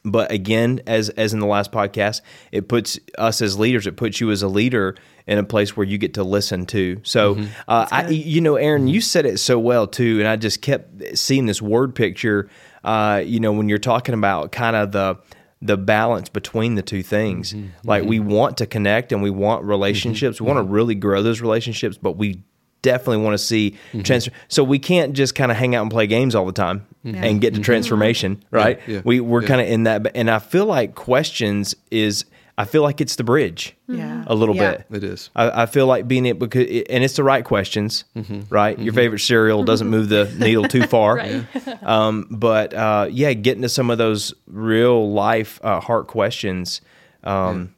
But 0.05 0.31
again, 0.31 0.81
as 0.87 1.09
as 1.11 1.33
in 1.33 1.41
the 1.41 1.47
last 1.47 1.73
podcast, 1.73 2.21
it 2.53 2.69
puts 2.69 2.99
us 3.19 3.43
as 3.43 3.59
leaders, 3.59 3.89
it 3.89 3.97
puts 3.97 4.21
you 4.21 4.31
as 4.31 4.41
a 4.41 4.49
leader 4.49 4.95
in 5.27 5.39
a 5.39 5.45
place 5.45 5.77
where 5.77 5.85
you 5.87 5.99
get 5.99 6.15
to 6.15 6.23
listen 6.25 6.67
to. 6.67 7.01
So, 7.03 7.35
Mm-hmm. 7.35 7.47
uh, 7.69 7.87
I, 7.91 8.09
you 8.09 8.41
know, 8.41 8.57
Aaron, 8.57 8.87
you 8.89 9.01
said 9.01 9.27
it 9.27 9.39
so 9.39 9.59
well 9.59 9.87
too, 9.87 10.19
and 10.21 10.29
I 10.29 10.37
just 10.37 10.63
kept 10.63 11.19
seeing 11.19 11.47
this 11.47 11.61
word 11.61 11.95
picture. 11.95 12.49
Uh, 12.85 13.23
you 13.27 13.41
know, 13.41 13.53
when 13.53 13.69
you're 13.69 13.79
talking 13.79 14.15
about 14.15 14.53
kind 14.53 14.77
of 14.77 14.93
the 14.93 15.17
the 15.63 15.77
balance 15.77 16.29
between 16.29 16.75
the 16.77 16.83
two 16.83 17.03
things, 17.03 17.53
Mm-hmm. 17.55 17.69
like 17.89 18.05
we 18.05 18.21
want 18.21 18.59
to 18.59 18.67
connect 18.67 19.11
and 19.11 19.23
we 19.23 19.31
want 19.31 19.65
relationships, 19.65 20.41
we 20.41 20.47
want 20.47 20.59
to 20.59 20.63
really 20.73 20.95
grow 20.95 21.23
those 21.23 21.41
relationships, 21.41 21.99
but 22.01 22.13
we 22.13 22.43
definitely 22.83 23.25
want 23.25 23.35
to 23.35 23.39
see 23.39 23.71
Mm-hmm. 23.89 24.03
transfer. 24.03 24.31
So 24.49 24.63
we 24.63 24.79
can't 24.79 25.13
just 25.15 25.35
kind 25.35 25.51
of 25.51 25.57
hang 25.57 25.75
out 25.75 25.83
and 25.83 25.91
play 25.91 26.07
games 26.07 26.35
all 26.37 26.47
the 26.47 26.53
time 26.53 26.87
and 27.05 27.41
get 27.41 27.55
to 27.55 27.61
transformation, 27.61 28.45
right? 28.53 28.79
Mm-hmm. 28.81 28.91
yeah, 28.93 29.01
We 29.05 29.21
we're 29.21 29.43
yeah. 29.43 29.49
kind 29.49 29.61
of 29.63 29.67
in 29.69 29.83
that, 29.85 30.07
and 30.15 30.31
I 30.31 30.39
feel 30.39 30.67
like 30.67 30.95
questions 30.95 31.75
is. 31.91 32.25
I 32.59 32.65
feel 32.65 32.83
like 32.83 33.03
it's 33.03 33.17
the 33.17 33.25
bridge, 33.25 33.77
Yeah. 33.87 34.25
a 34.27 34.35
little 34.35 34.57
Yeah. 34.57 34.79
bit. 34.79 34.87
It 34.91 35.05
is. 35.05 35.29
I, 35.37 35.63
I 35.63 35.67
feel 35.67 35.87
like 35.87 36.09
being 36.09 36.25
it 36.25 36.39
because, 36.39 36.63
it, 36.67 36.87
and 36.89 37.05
it's 37.05 37.15
the 37.17 37.23
right 37.25 37.45
questions, 37.45 38.05
Mm-hmm. 38.17 38.41
right? 38.49 38.79
Your 38.79 38.95
favorite 38.95 39.19
cereal 39.19 39.63
doesn't 39.63 39.89
move 39.89 40.09
the 40.09 40.25
needle 40.39 40.65
too 40.65 40.83
far, 40.87 41.21
um, 41.83 42.27
but 42.31 42.73
uh, 42.73 43.09
yeah, 43.11 43.35
getting 43.35 43.61
to 43.63 43.69
some 43.69 43.91
of 43.91 43.99
those 43.99 44.33
real 44.47 45.13
life 45.13 45.61
uh, 45.63 45.81
heart 45.81 46.07
questions. 46.07 46.81
Um, 47.25 47.75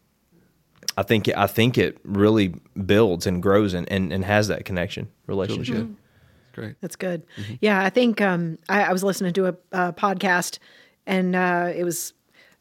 I 0.96 1.02
think 1.02 1.28
I 1.36 1.46
think 1.46 1.78
it 1.78 1.98
really 2.04 2.54
builds 2.86 3.26
and 3.26 3.42
grows 3.42 3.74
and, 3.74 3.90
and, 3.90 4.12
and 4.12 4.24
has 4.24 4.48
that 4.48 4.64
connection 4.64 5.08
relationship. 5.26 5.76
Good. 5.76 5.96
Great. 6.54 6.74
That's 6.80 6.96
good. 6.96 7.22
Yeah, 7.60 7.80
I 7.82 7.88
think 7.90 8.20
um, 8.20 8.58
I, 8.68 8.84
I 8.84 8.92
was 8.92 9.04
listening 9.04 9.32
to 9.34 9.46
a, 9.46 9.54
a 9.70 9.92
podcast, 9.92 10.58
and 11.06 11.36
uh, 11.36 11.70
it 11.74 11.84
was 11.84 12.14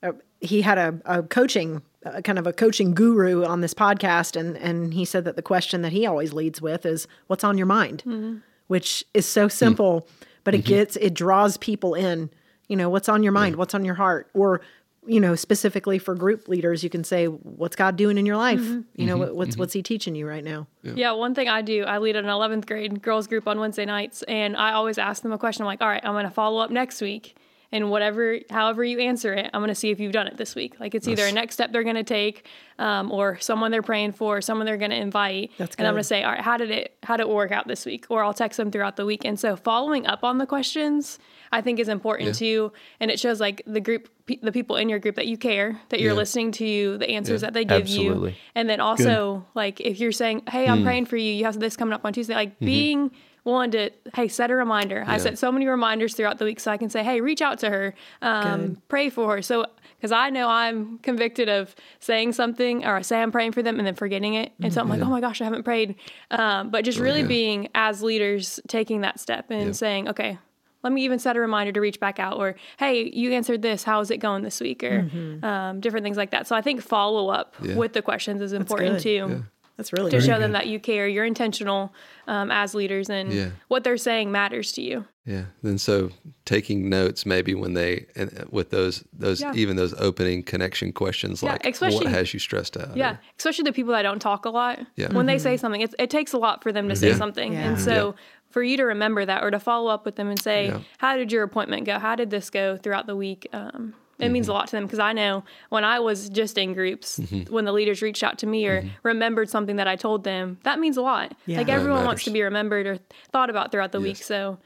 uh, 0.03 0.11
he 0.39 0.61
had 0.61 0.77
a, 0.77 0.99
a 1.05 1.23
coaching 1.23 1.81
uh, 2.07 2.21
kind 2.21 2.39
of 2.39 2.47
a 2.47 2.53
coaching 2.53 2.93
guru 2.93 3.45
on 3.45 3.61
this 3.61 3.73
podcast, 3.73 4.35
and 4.39 4.57
and 4.57 4.93
he 4.93 5.05
said 5.05 5.25
that 5.25 5.35
the 5.35 5.41
question 5.41 5.81
that 5.81 5.91
he 5.91 6.05
always 6.05 6.33
leads 6.33 6.61
with 6.61 6.85
is, 6.85 7.07
"What's 7.27 7.43
on 7.43 7.57
your 7.57 7.67
mind?" 7.67 8.03
Mm-hmm. 8.05 8.37
Which 8.67 9.05
is 9.13 9.25
so 9.25 9.47
simple, 9.47 10.01
mm-hmm. 10.01 10.23
but 10.43 10.55
it 10.55 10.59
mm-hmm. 10.59 10.69
gets 10.69 10.95
it 10.97 11.13
draws 11.13 11.57
people 11.57 11.93
in. 11.93 12.29
You 12.67 12.75
know, 12.75 12.89
what's 12.89 13.07
on 13.07 13.23
your 13.23 13.31
mind? 13.31 13.55
What's 13.55 13.73
on 13.73 13.85
your 13.85 13.95
heart? 13.95 14.29
Or 14.33 14.61
you 15.05 15.21
know, 15.21 15.35
specifically 15.35 15.99
for 15.99 16.15
group 16.15 16.49
leaders, 16.49 16.83
you 16.83 16.89
can 16.89 17.03
say, 17.03 17.25
"What's 17.25 17.75
God 17.75 17.95
doing 17.95 18.17
in 18.17 18.25
your 18.25 18.37
life? 18.37 18.59
You 18.95 19.05
know, 19.05 19.17
what, 19.17 19.35
what's 19.35 19.57
what's 19.57 19.73
He 19.73 19.81
teaching 19.81 20.15
you 20.15 20.27
right 20.27 20.43
now?" 20.43 20.67
Yeah, 20.83 21.13
one 21.13 21.33
thing 21.33 21.47
I 21.47 21.61
do, 21.61 21.83
I 21.83 21.97
lead 21.99 22.15
an 22.15 22.25
11th 22.25 22.65
grade 22.67 23.01
girls 23.01 23.27
group 23.27 23.47
on 23.47 23.59
Wednesday 23.59 23.85
nights, 23.85 24.23
and 24.23 24.57
I 24.57 24.73
always 24.73 24.97
ask 24.97 25.23
them 25.23 25.31
a 25.31 25.37
question. 25.37 25.63
I'm 25.63 25.67
like, 25.67 25.81
all 25.81 25.87
right, 25.87 26.03
I'm 26.03 26.13
going 26.13 26.25
to 26.25 26.31
follow 26.31 26.59
up 26.59 26.71
next 26.71 27.01
week. 27.01 27.35
And 27.69 27.91
whatever, 27.91 28.37
however 28.49 28.81
you 28.81 28.99
answer 28.99 29.33
it, 29.33 29.49
I'm 29.53 29.59
going 29.59 29.67
to 29.67 29.75
see 29.75 29.89
if 29.91 29.99
you've 29.99 30.13
done 30.13 30.27
it 30.27 30.37
this 30.37 30.55
week. 30.55 30.79
Like 30.79 30.95
it's 30.95 31.05
either 31.05 31.25
a 31.25 31.31
next 31.33 31.55
step 31.55 31.73
they're 31.73 31.83
going 31.83 31.97
to 31.97 32.03
take, 32.03 32.45
um, 32.79 33.11
or 33.11 33.37
someone 33.39 33.71
they're 33.71 33.81
praying 33.81 34.13
for, 34.13 34.39
someone 34.39 34.65
they're 34.65 34.77
going 34.77 34.91
to 34.91 34.97
invite. 34.97 35.51
That's 35.57 35.75
good. 35.75 35.81
And 35.81 35.87
I'm 35.87 35.93
going 35.95 36.01
to 36.01 36.07
say, 36.07 36.23
all 36.23 36.31
right, 36.31 36.39
how 36.39 36.55
did 36.55 36.71
it, 36.71 36.95
how 37.03 37.17
did 37.17 37.23
it 37.23 37.29
work 37.29 37.51
out 37.51 37.67
this 37.67 37.85
week? 37.85 38.05
Or 38.09 38.23
I'll 38.23 38.33
text 38.33 38.55
them 38.55 38.71
throughout 38.71 38.95
the 38.95 39.05
week. 39.05 39.25
And 39.25 39.37
so 39.37 39.57
following 39.57 40.07
up 40.07 40.23
on 40.23 40.37
the 40.37 40.45
questions, 40.45 41.19
I 41.51 41.59
think 41.59 41.79
is 41.79 41.89
important 41.89 42.35
too. 42.35 42.71
And 43.01 43.11
it 43.11 43.19
shows 43.19 43.41
like 43.41 43.61
the 43.67 43.81
group, 43.81 44.07
the 44.41 44.53
people 44.53 44.77
in 44.77 44.87
your 44.87 44.99
group 44.99 45.15
that 45.15 45.27
you 45.27 45.37
care, 45.37 45.77
that 45.89 45.99
you're 45.99 46.13
Yeah. 46.13 46.17
listening 46.17 46.53
to 46.53 46.97
the 46.99 47.09
answers 47.09 47.41
that 47.41 47.53
they 47.53 47.65
give 47.65 47.81
Absolutely. 47.81 48.29
you. 48.31 48.35
And 48.55 48.69
then 48.69 48.79
also, 48.79 49.45
like, 49.55 49.81
if 49.81 49.99
you're 49.99 50.11
saying, 50.13 50.43
"Hey, 50.49 50.67
I'm 50.67 50.83
praying 50.83 51.05
for 51.05 51.15
you. 51.17 51.31
You 51.33 51.45
have 51.45 51.59
this 51.59 51.75
coming 51.77 51.93
up 51.93 52.03
on 52.05 52.11
Tuesday," 52.13 52.33
like 52.35 52.59
being 52.59 53.11
willing 53.47 53.71
to, 53.71 53.89
hey, 54.13 54.27
set 54.27 54.51
a 54.51 54.55
reminder. 54.55 55.03
I 55.07 55.17
set 55.17 55.39
so 55.39 55.51
many 55.51 55.65
reminders 55.67 56.13
throughout 56.13 56.37
the 56.37 56.45
week 56.45 56.59
so 56.59 56.69
I 56.71 56.77
can 56.77 56.89
say, 56.89 57.03
"Hey, 57.03 57.21
reach 57.21 57.41
out 57.41 57.57
to 57.59 57.69
her, 57.69 57.95
um, 58.21 58.79
pray 58.89 59.09
for 59.09 59.35
her." 59.37 59.41
So, 59.41 59.65
because 59.97 60.11
I 60.11 60.29
know 60.29 60.47
I'm 60.47 60.99
convicted 60.99 61.49
of 61.49 61.73
saying 61.99 62.33
something 62.33 62.85
or 62.85 62.97
I 62.97 63.01
say 63.01 63.21
I'm 63.21 63.31
praying 63.31 63.53
for 63.53 63.63
them 63.63 63.79
and 63.79 63.87
then 63.87 63.95
forgetting 63.95 64.35
it, 64.35 64.51
and 64.61 64.71
so 64.73 64.81
I'm 64.81 64.89
like, 64.89 65.01
"Oh 65.01 65.05
my 65.09 65.21
gosh, 65.21 65.41
I 65.41 65.45
haven't 65.45 65.63
prayed." 65.63 65.95
Um, 66.29 66.69
but 66.69 66.83
just 66.85 66.99
really 66.99 67.21
yeah. 67.21 67.27
being 67.27 67.69
as 67.73 68.03
leaders 68.03 68.59
taking 68.67 69.01
that 69.01 69.19
step 69.19 69.49
and 69.49 69.75
saying, 69.75 70.09
"Okay." 70.09 70.37
Let 70.83 70.93
me 70.93 71.03
even 71.03 71.17
set 71.17 71.35
a 71.35 71.39
reminder 71.39 71.71
to 71.73 71.81
reach 71.81 71.99
back 71.99 72.19
out, 72.19 72.37
or 72.37 72.55
hey, 72.77 73.09
you 73.11 73.31
answered 73.33 73.61
this. 73.63 73.83
How 73.83 73.99
is 73.99 74.11
it 74.11 74.17
going 74.17 74.43
this 74.43 74.61
week, 74.61 74.83
or 74.83 75.09
um, 75.41 75.79
different 75.81 76.03
things 76.03 76.17
like 76.17 76.29
that. 76.31 76.47
So 76.47 76.55
I 76.55 76.61
think 76.61 76.81
follow 76.81 77.29
up 77.29 77.55
Yeah. 77.61 77.75
with 77.75 77.93
the 77.93 78.01
questions 78.03 78.41
is 78.41 78.53
important 78.53 79.01
too 79.01 79.43
That's 79.77 79.93
really 79.93 80.09
to 80.11 80.17
good. 80.17 80.25
show 80.25 80.39
them 80.39 80.53
that 80.53 80.67
you 80.67 80.79
care, 80.79 81.07
you're 81.07 81.23
intentional 81.25 81.93
um, 82.27 82.49
as 82.51 82.73
leaders, 82.73 83.09
and 83.09 83.31
Yeah. 83.31 83.49
what 83.67 83.83
they're 83.83 83.95
saying 83.97 84.31
matters 84.31 84.71
to 84.73 84.81
you. 84.81 85.05
Yeah. 85.25 85.43
Then 85.61 85.77
so 85.77 86.09
taking 86.45 86.89
notes 86.89 87.25
maybe 87.25 87.53
when 87.53 87.73
they 87.73 88.07
and 88.15 88.37
uh, 88.39 88.45
with 88.49 88.71
those 88.71 89.03
those 89.13 89.41
Yeah. 89.41 89.53
even 89.55 89.75
those 89.75 89.93
opening 89.99 90.41
connection 90.43 90.91
questions 90.93 91.43
Yeah, 91.43 91.51
like 91.53 91.65
especially- 91.65 92.05
what 92.05 92.07
has 92.13 92.33
you 92.33 92.39
stressed 92.39 92.75
out? 92.75 92.97
Yeah, 92.97 93.11
Or- 93.13 93.19
especially 93.37 93.63
the 93.63 93.73
people 93.73 93.93
that 93.93 94.01
don't 94.01 94.19
talk 94.21 94.45
a 94.45 94.49
lot. 94.49 94.79
Yeah. 94.95 95.13
When 95.13 95.25
they 95.27 95.37
say 95.37 95.57
something, 95.57 95.81
it, 95.81 95.93
it 95.99 96.09
takes 96.09 96.33
a 96.33 96.37
lot 96.37 96.63
for 96.63 96.71
them 96.71 96.89
to 96.89 96.95
say 96.95 97.09
Yeah. 97.09 97.15
something, 97.17 97.53
Yeah. 97.53 97.69
and 97.69 97.79
so 97.79 98.15
for 98.49 98.63
you 98.63 98.77
to 98.77 98.83
remember 98.83 99.25
that 99.25 99.43
or 99.43 99.51
to 99.51 99.59
follow 99.59 99.91
up 99.91 100.05
with 100.05 100.15
them 100.15 100.29
and 100.29 100.41
say, 100.41 100.67
Yeah. 100.67 100.79
"How 100.97 101.17
did 101.17 101.31
your 101.31 101.43
appointment 101.43 101.85
go? 101.85 101.99
How 101.99 102.15
did 102.15 102.29
this 102.31 102.49
go 102.49 102.77
throughout 102.77 103.05
the 103.05 103.15
week?" 103.15 103.47
Um, 103.53 103.93
it 104.19 104.29
means 104.29 104.47
a 104.47 104.51
mm-hmm. 104.51 104.57
lot 104.57 104.67
to 104.67 104.75
them 104.75 104.85
because 104.85 104.99
I 104.99 105.13
know 105.13 105.43
when 105.69 105.83
I 105.83 105.99
was 105.99 106.29
just 106.29 106.57
in 106.57 106.73
groups, 106.73 107.19
mm-hmm. 107.19 107.53
when 107.53 107.65
the 107.65 107.71
leaders 107.71 108.01
reached 108.01 108.23
out 108.23 108.39
to 108.39 108.47
me 108.47 108.65
or 108.67 108.81
mm-hmm. 108.81 108.89
remembered 109.03 109.49
something 109.49 109.75
that 109.75 109.87
I 109.87 109.95
told 109.95 110.23
them, 110.23 110.57
that 110.63 110.79
means 110.79 110.97
a 110.97 111.01
lot. 111.01 111.35
Yeah. 111.45 111.57
Like 111.57 111.69
everyone 111.69 112.03
wants 112.05 112.23
to 112.23 112.31
be 112.31 112.41
remembered 112.41 112.87
or 112.87 112.97
thought 113.31 113.49
about 113.49 113.71
throughout 113.71 113.91
the 113.91 114.01
week. 114.01 114.17
So, 114.17 114.57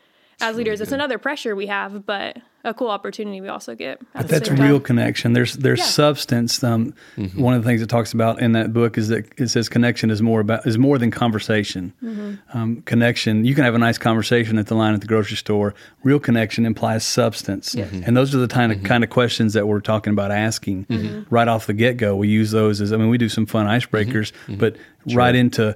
as 0.42 0.56
leaders, 0.56 0.82
it's 0.82 0.92
another 0.92 1.18
pressure 1.18 1.56
we 1.56 1.68
have, 1.68 2.06
but 2.06 2.38
a 2.64 2.76
cool 2.76 2.90
opportunity 2.90 3.42
we 3.42 3.48
also 3.48 3.74
get. 3.74 4.00
at 4.14 4.28
the 4.28 4.34
That's 4.34 4.48
same 4.50 4.60
real 4.60 4.78
time. 4.78 4.86
connection. 4.86 5.34
There's 5.34 5.56
there's 5.56 5.80
Yeah. 5.80 5.86
substance. 5.86 6.64
Um, 6.64 6.94
mm-hmm. 7.18 7.42
One 7.42 7.56
of 7.56 7.64
the 7.64 7.68
things 7.68 7.82
it 7.82 7.90
talks 7.90 8.14
about 8.14 8.40
in 8.40 8.52
that 8.52 8.72
book 8.72 9.00
is 9.00 9.08
that 9.08 9.26
it 9.38 9.50
says 9.50 9.68
connection 9.68 10.12
is 10.12 10.22
more 10.22 10.42
about 10.42 10.68
is 10.68 10.78
more 10.78 11.00
than 11.00 11.10
conversation. 11.10 11.92
Mm-hmm. 12.04 12.58
Um, 12.58 12.82
connection. 12.84 13.46
You 13.46 13.56
can 13.56 13.64
have 13.64 13.74
a 13.74 13.80
nice 13.80 13.98
conversation 13.98 14.60
at 14.60 14.68
the 14.68 14.76
line 14.76 14.94
at 14.94 15.02
the 15.02 15.08
grocery 15.08 15.38
store. 15.38 15.74
Real 16.04 16.20
connection 16.20 16.66
implies 16.68 17.04
substance, 17.04 17.74
mm-hmm. 17.74 18.04
and 18.06 18.16
those 18.16 18.36
are 18.36 18.40
the 18.40 18.48
kind 18.48 18.72
of 18.72 18.84
kind 18.84 19.04
of 19.04 19.10
questions 19.10 19.54
that 19.54 19.68
we're 19.68 19.80
talking 19.82 20.14
about 20.14 20.30
asking 20.32 20.86
right 21.32 21.48
off 21.48 21.66
the 21.66 21.74
get 21.74 21.98
go. 21.98 22.16
We 22.16 22.28
use 22.28 22.52
those 22.52 22.80
as 22.80 22.94
I 22.94 22.98
mean 22.98 23.10
we 23.10 23.18
do 23.18 23.30
some 23.30 23.48
fun 23.48 23.66
icebreakers, 23.66 24.32
but 24.48 24.76
right 25.16 25.34
into 25.34 25.76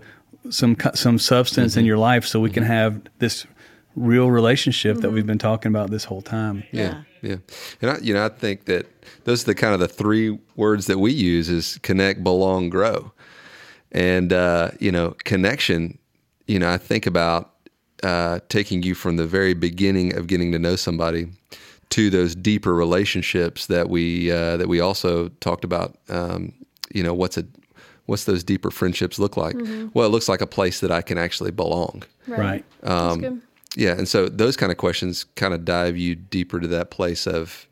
some 0.52 0.78
some 0.94 1.18
substance 1.18 1.76
in 1.78 1.86
your 1.86 1.98
life, 1.98 2.26
so 2.28 2.40
we 2.40 2.52
can 2.52 2.62
have 2.64 3.02
this 3.18 3.48
real 3.96 4.30
relationship 4.30 4.98
that 4.98 5.12
we've 5.12 5.26
been 5.26 5.38
talking 5.38 5.70
about 5.70 5.90
this 5.90 6.04
whole 6.04 6.22
time. 6.22 6.64
Yeah, 6.72 7.04
yeah, 7.22 7.38
and 7.82 7.92
I, 7.92 7.98
you 8.00 8.14
know, 8.14 8.26
I 8.26 8.30
think 8.30 8.66
that 8.66 8.86
those 9.24 9.44
are 9.44 9.48
the 9.48 9.56
kind 9.56 9.74
of 9.74 9.80
the 9.80 9.88
three 9.88 10.38
words 10.56 10.88
that 10.88 11.00
we 11.00 11.12
use 11.12 11.50
is 11.50 11.80
connect, 11.82 12.24
belong, 12.24 12.70
grow, 12.70 13.12
and 13.92 14.32
uh, 14.34 14.72
you 14.80 14.92
know, 14.92 15.16
connection. 15.24 15.98
You 16.48 16.60
know, 16.60 16.70
I 16.70 16.78
think 16.78 17.08
about 17.08 17.54
uh, 18.04 18.40
taking 18.50 18.84
you 18.84 18.94
from 18.96 19.18
the 19.18 19.26
very 19.26 19.54
beginning 19.54 20.16
of 20.16 20.28
getting 20.28 20.52
to 20.52 20.60
know 20.60 20.76
somebody 20.76 21.30
to 21.90 22.10
those 22.10 22.36
deeper 22.36 22.74
relationships 22.74 23.68
that 23.68 23.90
we 23.90 24.32
uh, 24.32 24.58
that 24.58 24.68
we 24.68 24.80
also 24.80 25.30
talked 25.40 25.64
about. 25.64 25.98
Um, 26.10 26.54
you 26.94 27.04
know, 27.04 27.14
what's 27.14 27.38
a 27.38 27.46
what's 28.06 28.26
those 28.26 28.44
deeper 28.44 28.70
friendships 28.70 29.18
look 29.18 29.38
like? 29.38 29.56
Well, 29.94 30.06
it 30.06 30.10
looks 30.10 30.30
like 30.30 30.42
a 30.42 30.48
place 30.48 30.80
that 30.82 30.92
I 30.92 31.02
can 31.02 31.18
actually 31.18 31.52
belong. 31.52 32.04
Right. 32.28 32.64
That's 32.82 33.18
good. 33.18 33.42
Yeah, 33.76 33.92
and 33.92 34.08
so 34.08 34.30
those 34.30 34.56
kind 34.56 34.72
of 34.72 34.78
questions 34.78 35.26
kind 35.36 35.54
of 35.54 35.66
dive 35.66 35.98
you 35.98 36.16
deeper 36.16 36.60
to 36.60 36.68
that 36.68 36.92
place 36.92 37.28
of, 37.28 37.68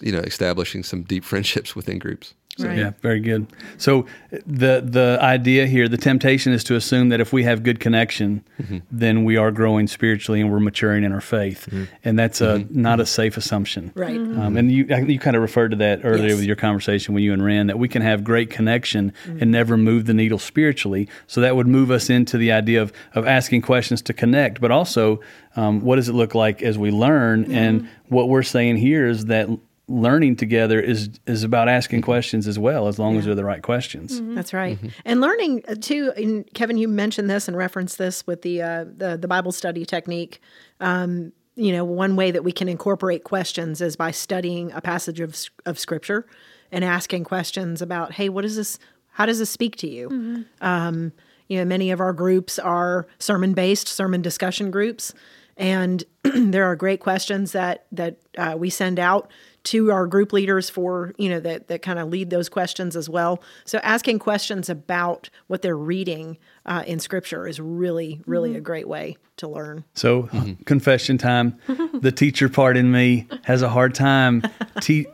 you 0.00 0.12
know, 0.12 0.20
establishing 0.20 0.82
some 0.82 1.02
deep 1.02 1.24
friendships 1.30 1.74
within 1.74 1.98
groups. 1.98 2.34
Right. 2.58 2.78
Yeah, 2.78 2.90
very 3.00 3.20
good. 3.20 3.46
So 3.78 4.06
the 4.30 4.82
the 4.84 5.18
idea 5.20 5.66
here, 5.66 5.88
the 5.88 5.96
temptation 5.96 6.52
is 6.52 6.64
to 6.64 6.74
assume 6.74 7.08
that 7.10 7.20
if 7.20 7.32
we 7.32 7.44
have 7.44 7.62
good 7.62 7.78
connection, 7.78 8.44
mm-hmm. 8.60 8.78
then 8.90 9.24
we 9.24 9.36
are 9.36 9.50
growing 9.52 9.86
spiritually 9.86 10.40
and 10.40 10.50
we're 10.50 10.60
maturing 10.60 11.04
in 11.04 11.12
our 11.12 11.20
faith, 11.20 11.68
mm-hmm. 11.70 11.84
and 12.04 12.18
that's 12.18 12.40
a 12.40 12.58
mm-hmm. 12.58 12.82
not 12.82 12.98
a 12.98 13.06
safe 13.06 13.36
assumption. 13.36 13.92
Right. 13.94 14.16
Um, 14.16 14.56
and 14.56 14.70
you 14.70 14.84
you 14.84 15.18
kind 15.18 15.36
of 15.36 15.42
referred 15.42 15.70
to 15.70 15.76
that 15.76 16.00
earlier 16.04 16.30
Yes. 16.30 16.36
with 16.36 16.44
your 16.44 16.56
conversation 16.56 17.14
with 17.14 17.22
you 17.22 17.32
and 17.32 17.42
Ren 17.44 17.68
that 17.68 17.78
we 17.78 17.88
can 17.88 18.02
have 18.02 18.24
great 18.24 18.50
connection 18.50 19.12
and 19.26 19.50
never 19.50 19.76
move 19.76 20.06
the 20.06 20.14
needle 20.14 20.38
spiritually. 20.38 21.08
So 21.28 21.40
that 21.40 21.56
would 21.56 21.68
move 21.68 21.90
us 21.90 22.10
into 22.10 22.36
the 22.36 22.52
idea 22.52 22.82
of 22.82 22.92
of 23.14 23.26
asking 23.26 23.62
questions 23.62 24.02
to 24.02 24.12
connect, 24.12 24.60
but 24.60 24.70
also 24.70 25.20
um, 25.56 25.80
what 25.80 25.96
does 25.96 26.08
it 26.08 26.14
look 26.14 26.34
like 26.34 26.62
as 26.62 26.76
we 26.76 26.90
learn? 26.90 27.50
And 27.52 27.88
what 28.08 28.28
we're 28.28 28.42
saying 28.42 28.76
here 28.76 29.06
is 29.06 29.26
that 29.26 29.48
learning 29.90 30.36
together 30.36 30.80
is 30.80 31.10
is 31.26 31.42
about 31.42 31.68
asking 31.68 32.02
questions 32.02 32.46
as 32.46 32.58
well, 32.58 32.86
as 32.86 32.98
long 32.98 33.18
as 33.18 33.24
they're 33.24 33.34
the 33.34 33.44
right 33.44 33.62
questions. 33.62 34.20
That's 34.34 34.54
right. 34.54 34.78
And 35.04 35.20
learning 35.20 35.64
uh, 35.68 35.74
too. 35.74 36.12
And 36.16 36.48
Kevin, 36.54 36.78
you 36.78 36.88
mentioned 36.88 37.28
this 37.28 37.48
and 37.48 37.56
referenced 37.56 37.98
this 37.98 38.26
with 38.26 38.42
the 38.42 38.62
uh, 38.62 38.84
the, 38.84 39.18
the 39.20 39.28
Bible 39.28 39.52
study 39.52 39.84
technique. 39.84 40.40
Um, 40.78 41.32
you 41.56 41.72
know, 41.72 41.84
one 41.84 42.16
way 42.16 42.30
that 42.30 42.44
we 42.44 42.52
can 42.52 42.68
incorporate 42.68 43.24
questions 43.24 43.80
is 43.80 43.96
by 43.96 44.12
studying 44.12 44.70
a 44.72 44.80
passage 44.80 45.20
of 45.20 45.36
of 45.66 45.78
Scripture 45.78 46.26
and 46.72 46.84
asking 46.84 47.24
questions 47.24 47.82
about, 47.82 48.12
hey, 48.12 48.28
what 48.28 48.44
is 48.44 48.56
this? 48.56 48.78
How 49.12 49.26
does 49.26 49.40
this 49.40 49.50
speak 49.50 49.76
to 49.76 49.88
you? 49.88 50.44
Um, 50.60 51.12
you 51.48 51.58
know, 51.58 51.64
many 51.64 51.90
of 51.90 52.00
our 52.00 52.12
groups 52.12 52.60
are 52.60 53.08
sermon 53.18 53.54
based, 53.54 53.88
sermon 53.88 54.22
discussion 54.22 54.70
groups, 54.70 55.12
and 55.56 56.04
there 56.22 56.64
are 56.64 56.76
great 56.76 57.00
questions 57.00 57.52
that 57.52 57.86
that 57.90 58.18
uh, 58.38 58.54
we 58.56 58.70
send 58.70 59.00
out 59.00 59.28
to 59.64 59.90
our 59.92 60.06
group 60.06 60.32
leaders 60.32 60.70
for 60.70 61.12
you 61.18 61.28
know 61.28 61.40
that 61.40 61.68
that 61.68 61.82
kind 61.82 61.98
of 61.98 62.08
lead 62.08 62.30
those 62.30 62.48
questions 62.48 62.96
as 62.96 63.08
well. 63.08 63.42
So 63.64 63.78
asking 63.82 64.18
questions 64.20 64.68
about 64.68 65.30
what 65.48 65.62
they're 65.62 65.76
reading 65.76 66.38
uh, 66.66 66.82
in 66.86 66.98
Scripture 66.98 67.46
is 67.46 67.60
really 67.60 68.20
really 68.26 68.56
a 68.56 68.60
great 68.60 68.88
way 68.88 69.16
to 69.36 69.48
learn. 69.48 69.84
So, 69.94 70.28
confession 70.66 71.18
time. 71.18 71.58
the 71.94 72.12
teacher 72.12 72.48
part 72.48 72.76
in 72.76 72.92
me 72.92 73.26
has 73.44 73.62
a 73.62 73.68
hard 73.68 73.94
time, 73.94 74.42
te- 74.80 75.06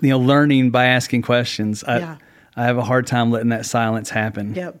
you 0.00 0.08
know, 0.10 0.18
learning 0.18 0.70
by 0.70 0.86
asking 0.86 1.22
questions. 1.22 1.84
I, 1.84 1.98
Yeah. 1.98 2.16
I 2.56 2.64
have 2.64 2.78
a 2.78 2.84
hard 2.84 3.06
time 3.06 3.30
letting 3.30 3.48
that 3.50 3.66
silence 3.66 4.10
happen. 4.10 4.54
Yep. 4.54 4.80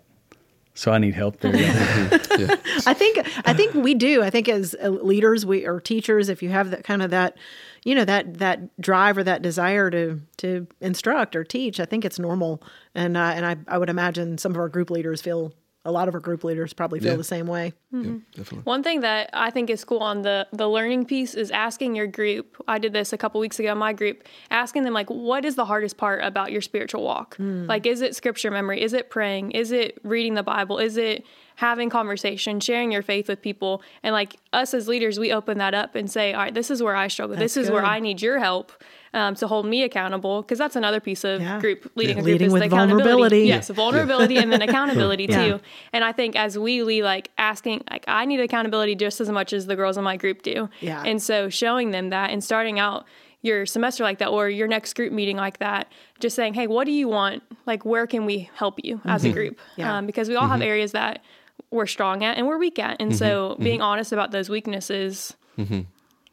So 0.76 0.90
I 0.90 0.98
need 0.98 1.14
help 1.14 1.38
there. 1.40 1.52
I 2.86 2.94
think 2.94 3.18
I 3.44 3.54
think 3.54 3.74
we 3.74 3.94
do. 3.94 4.22
I 4.22 4.30
think 4.30 4.48
as 4.48 4.74
uh, 4.82 4.88
leaders, 4.88 5.46
we 5.46 5.64
or 5.66 5.80
teachers, 5.80 6.28
if 6.28 6.42
you 6.42 6.48
have 6.48 6.70
that 6.72 6.82
kind 6.82 7.00
of 7.02 7.10
that, 7.10 7.36
you 7.84 7.94
know, 7.94 8.04
that 8.04 8.38
that 8.38 8.80
drive 8.80 9.16
or 9.18 9.24
that 9.24 9.42
desire 9.42 9.90
to 9.90 10.20
to 10.38 10.66
instruct 10.80 11.36
or 11.36 11.44
teach, 11.44 11.78
I 11.78 11.84
think 11.84 12.04
it's 12.04 12.18
normal. 12.18 12.62
And 12.94 13.16
uh, 13.16 13.32
and 13.34 13.46
I 13.46 13.56
I 13.68 13.78
would 13.78 13.90
imagine 13.90 14.38
some 14.38 14.52
of 14.52 14.58
our 14.58 14.68
group 14.68 14.90
leaders 14.90 15.20
feel 15.20 15.52
a 15.86 15.92
lot 15.92 16.08
of 16.08 16.14
our 16.14 16.20
group 16.20 16.44
leaders 16.44 16.72
probably 16.72 16.98
feel 17.00 17.10
Yeah. 17.10 17.16
the 17.16 17.24
same 17.24 17.46
way. 17.46 17.74
Mm-hmm. 17.92 18.04
Yeah, 18.12 18.18
definitely. 18.36 18.62
One 18.64 18.82
thing 18.82 19.00
that 19.00 19.28
I 19.34 19.50
think 19.50 19.68
is 19.70 19.84
cool 19.84 19.98
on 19.98 20.22
the 20.22 20.46
the 20.52 20.68
learning 20.68 21.04
piece 21.04 21.34
is 21.34 21.50
asking 21.50 21.94
your 21.94 22.06
group. 22.06 22.56
I 22.66 22.78
did 22.78 22.92
this 22.92 23.12
a 23.12 23.18
couple 23.18 23.40
weeks 23.40 23.58
ago 23.58 23.72
in 23.72 23.78
my 23.78 23.92
group, 23.92 24.24
asking 24.50 24.84
them 24.84 24.94
like, 24.94 25.10
what 25.10 25.44
is 25.44 25.56
the 25.56 25.64
hardest 25.66 25.96
part 25.98 26.24
about 26.24 26.52
your 26.52 26.62
spiritual 26.62 27.02
walk? 27.02 27.36
Mm. 27.36 27.68
Like, 27.68 27.84
is 27.86 28.00
it 28.00 28.16
scripture 28.16 28.50
memory? 28.50 28.82
Is 28.82 28.92
it 28.94 29.10
praying? 29.10 29.50
Is 29.52 29.72
it 29.72 29.98
reading 30.02 30.34
the 30.34 30.42
Bible? 30.42 30.78
Is 30.78 30.96
it 30.96 31.24
having 31.56 31.88
conversation, 31.90 32.58
sharing 32.60 32.90
your 32.90 33.02
faith 33.02 33.28
with 33.28 33.40
people? 33.42 33.82
And 34.02 34.12
like 34.14 34.36
us 34.52 34.74
as 34.74 34.88
leaders, 34.88 35.18
we 35.20 35.32
open 35.32 35.58
that 35.58 35.74
up 35.74 35.94
and 35.94 36.10
say, 36.10 36.32
all 36.32 36.40
right, 36.42 36.54
this 36.54 36.70
is 36.70 36.82
where 36.82 36.96
I 36.96 37.08
struggle. 37.08 37.36
this 37.36 37.56
is 37.56 37.70
where. 37.70 37.84
I 37.84 38.00
need 38.00 38.22
your 38.22 38.38
help. 38.40 38.72
Um, 39.14 39.36
to 39.36 39.46
hold 39.46 39.64
me 39.64 39.84
accountable, 39.84 40.42
because 40.42 40.58
that's 40.58 40.74
another 40.74 40.98
piece 40.98 41.22
of 41.22 41.40
Yeah. 41.40 41.60
group 41.60 41.88
leading 41.94 42.18
a 42.18 42.22
group 42.22 42.32
Leading 42.32 42.46
is 42.48 42.52
with 42.52 42.62
the 42.62 42.66
accountability. 42.66 43.08
vulnerability. 43.08 43.46
Yes, 43.46 43.70
vulnerability 43.70 44.36
and 44.38 44.52
then 44.52 44.60
accountability 44.68 45.26
Yeah. 45.30 45.46
too. 45.46 45.60
And 45.92 46.02
I 46.02 46.10
think 46.10 46.34
as 46.34 46.58
we 46.58 46.82
lead, 46.82 47.04
like 47.04 47.30
asking, 47.38 47.84
like 47.88 48.04
I 48.08 48.24
need 48.24 48.40
accountability 48.40 48.96
just 48.96 49.20
as 49.20 49.30
much 49.30 49.52
as 49.52 49.66
the 49.66 49.76
girls 49.76 49.96
in 49.96 50.02
my 50.02 50.16
group 50.16 50.42
do. 50.42 50.68
Yeah. 50.80 51.00
And 51.06 51.22
so 51.22 51.48
showing 51.48 51.92
them 51.92 52.10
that 52.10 52.30
and 52.30 52.42
starting 52.42 52.80
out, 52.80 53.06
your 53.42 53.66
semester 53.66 54.02
like 54.02 54.18
that 54.18 54.28
or 54.30 54.48
your 54.48 54.66
next 54.66 54.94
group 54.94 55.12
meeting 55.12 55.36
like 55.36 55.58
that 55.58 55.92
just 56.18 56.34
saying 56.34 56.54
hey 56.54 56.66
what 56.66 56.84
do 56.86 56.92
you 56.92 57.06
want 57.06 57.42
like 57.66 57.84
where 57.84 58.06
can 58.06 58.24
we 58.24 58.48
help 58.54 58.80
you 58.82 59.02
as 59.04 59.22
a 59.22 59.28
mm-hmm. 59.28 59.34
group 59.34 59.58
Yeah. 59.76 59.98
um, 59.98 60.06
because 60.06 60.30
we 60.30 60.34
all 60.34 60.48
have 60.48 60.60
mm-hmm. 60.60 60.68
areas 60.70 60.92
that 60.92 61.22
we're 61.70 61.86
strong 61.86 62.24
at 62.24 62.38
and 62.38 62.46
we're 62.46 62.56
weak 62.56 62.78
at 62.78 62.96
and 63.00 63.14
so 63.14 63.50
mm-hmm. 63.50 63.62
being 63.62 63.82
honest 63.82 64.12
about 64.12 64.30
those 64.30 64.48
weaknesses 64.48 65.36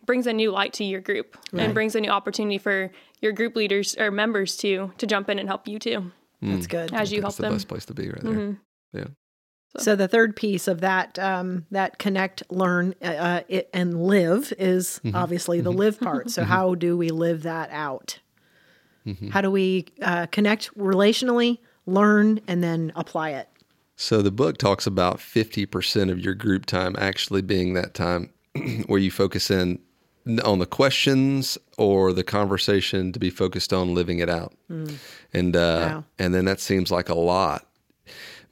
brings 0.05 0.27
a 0.27 0.33
new 0.33 0.51
light 0.51 0.73
to 0.73 0.83
your 0.83 1.01
group 1.01 1.37
and 1.53 1.73
brings 1.73 1.95
a 1.95 2.01
new 2.01 2.09
opportunity 2.09 2.57
for 2.57 2.91
your 3.21 3.31
group 3.31 3.55
leaders 3.55 3.95
or 3.97 4.11
members 4.11 4.57
to 4.57 4.91
to 4.97 5.07
jump 5.07 5.29
in 5.29 5.39
and 5.39 5.47
help 5.47 5.67
you 5.67 5.79
too 5.79 6.11
That's 6.41 6.67
good. 6.67 6.93
as 6.93 7.11
you 7.11 7.21
help 7.21 7.31
That's 7.33 7.37
the 7.37 7.43
them 7.43 7.53
best 7.53 7.67
place 7.67 7.85
to 7.85 7.93
be 7.93 8.09
right 8.09 8.21
there. 8.21 8.57
Yeah. 8.93 9.07
So 9.77 9.95
the 9.95 10.07
third 10.07 10.35
piece 10.35 10.67
of 10.67 10.81
that 10.81 11.17
um, 11.17 11.65
that 11.71 11.97
connect, 11.97 12.43
learn, 12.51 12.93
uh, 13.01 13.05
uh, 13.05 13.41
it, 13.47 13.69
and 13.73 14.03
live 14.03 14.51
is 14.59 14.99
obviously 15.13 15.61
the 15.61 15.71
live 15.71 15.99
part. 15.99 16.29
So 16.29 16.43
how 16.43 16.75
do 16.75 16.97
we 16.97 17.09
live 17.09 17.43
that 17.43 17.69
out? 17.71 18.19
How 19.31 19.41
do 19.41 19.49
we 19.49 19.87
uh, 20.01 20.27
connect 20.27 20.77
relationally, 20.77 21.57
learn, 21.85 22.39
and 22.47 22.63
then 22.63 22.91
apply 22.95 23.31
it? 23.31 23.47
So 23.95 24.21
the 24.21 24.31
book 24.31 24.57
talks 24.57 24.85
about 24.87 25.17
50% 25.17 26.11
of 26.11 26.19
your 26.19 26.33
group 26.33 26.65
time 26.65 26.95
actually 26.97 27.41
being 27.41 27.73
that 27.73 27.93
time 27.93 28.31
where 28.87 28.99
you 28.99 29.09
focus 29.11 29.49
in 29.51 29.79
on 30.43 30.59
the 30.59 30.65
questions 30.65 31.57
or 31.77 32.13
the 32.13 32.23
conversation 32.23 33.11
to 33.11 33.19
be 33.19 33.29
focused 33.29 33.73
on 33.73 33.93
living 33.95 34.19
it 34.19 34.29
out. 34.29 34.53
And 35.33 35.55
uh, 35.55 35.87
Wow. 35.89 36.03
and 36.19 36.33
then 36.33 36.45
that 36.45 36.59
seems 36.59 36.91
like 36.91 37.09
a 37.09 37.15
lot. 37.15 37.67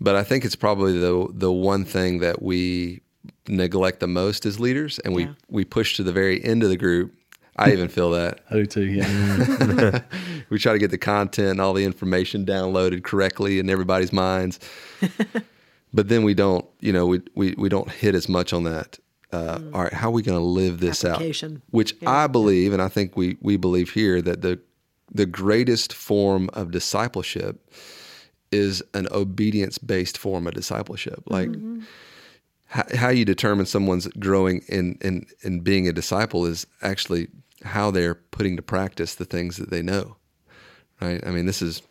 But 0.01 0.15
I 0.15 0.23
think 0.23 0.45
it's 0.45 0.55
probably 0.55 0.97
the 0.97 1.27
the 1.33 1.51
one 1.51 1.85
thing 1.85 2.19
that 2.19 2.41
we 2.41 3.01
neglect 3.47 3.99
the 3.99 4.07
most 4.07 4.45
as 4.45 4.59
leaders 4.59 4.99
and 4.99 5.13
we 5.13 5.23
Yeah. 5.23 5.33
we 5.49 5.65
push 5.65 5.95
to 5.97 6.03
the 6.03 6.11
very 6.13 6.43
end 6.43 6.63
of 6.63 6.69
the 6.69 6.77
group. 6.77 7.13
I 7.57 7.71
even 7.73 7.89
feel 7.89 8.11
that. 8.11 8.39
I 8.49 8.53
do 8.55 8.65
too. 8.65 8.85
Yeah. 8.85 10.01
we 10.49 10.57
try 10.59 10.71
to 10.73 10.79
get 10.79 10.91
the 10.91 10.97
content 10.97 11.49
and 11.49 11.61
all 11.61 11.73
the 11.73 11.83
information 11.85 12.45
downloaded 12.45 13.03
correctly 13.03 13.59
in 13.59 13.69
everybody's 13.69 14.13
minds. 14.13 14.59
but 15.93 16.07
then 16.07 16.23
we 16.23 16.33
don't, 16.33 16.65
you 16.79 16.93
know, 16.93 17.05
we, 17.05 17.21
we, 17.35 17.53
we 17.57 17.67
don't 17.69 17.89
hit 17.91 18.15
as 18.15 18.29
much 18.29 18.53
on 18.53 18.63
that. 18.63 18.97
Uh, 19.31 19.59
All 19.73 19.83
right, 19.83 19.93
how 19.93 20.07
are 20.07 20.11
we 20.11 20.23
going 20.23 20.37
to 20.37 20.43
live 20.43 20.79
this 20.79 21.05
out? 21.05 21.19
Which 21.69 21.93
I 22.05 22.27
believe, 22.27 22.73
and 22.73 22.81
I 22.81 22.87
think 22.87 23.15
we, 23.15 23.37
we 23.41 23.57
believe 23.57 23.91
here, 23.91 24.21
that 24.21 24.41
the, 24.41 24.59
the 25.13 25.25
greatest 25.27 25.93
form 25.93 26.49
of 26.53 26.71
discipleship 26.71 27.71
is 28.51 28.81
an 28.95 29.07
obedience 29.11 29.77
based 29.77 30.17
form 30.17 30.47
of 30.47 30.55
discipleship. 30.55 31.21
Like, 31.27 31.49
how, 32.65 32.83
how 32.95 33.09
you 33.09 33.23
determine 33.25 33.67
someone's 33.67 34.07
growing 34.19 34.63
in, 34.67 34.97
in, 35.01 35.27
in 35.41 35.59
being 35.59 35.87
a 35.87 35.93
disciple 35.93 36.45
is 36.47 36.65
actually 36.81 37.27
how 37.63 37.91
they're 37.91 38.15
putting 38.15 38.55
to 38.55 38.63
practice 38.63 39.15
the 39.15 39.25
things 39.25 39.57
that 39.57 39.69
they 39.69 39.83
know. 39.83 40.15
Right? 41.01 41.25
I 41.25 41.29
mean, 41.29 41.45
this 41.45 41.61
is, 41.61 41.83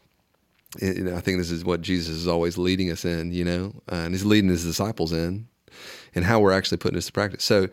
you 0.81 1.05
know, 1.05 1.17
I 1.17 1.21
think 1.21 1.39
this 1.39 1.51
is 1.51 1.65
what 1.65 1.83
Jesus 1.83 2.15
is 2.15 2.27
always 2.27 2.59
leading 2.59 2.91
us 2.91 3.05
in, 3.05 3.33
you 3.33 3.45
know, 3.45 3.73
uh, 3.91 3.97
and 3.97 4.15
he's 4.15 4.25
leading 4.25 4.51
his 4.51 4.65
disciples 4.65 5.13
in 5.13 5.47
and 6.15 6.25
how 6.25 6.41
we're 6.41 6.53
actually 6.53 6.79
putting 6.79 6.97
this 6.97 7.07
to 7.07 7.13
practice. 7.13 7.45
So 7.45 7.69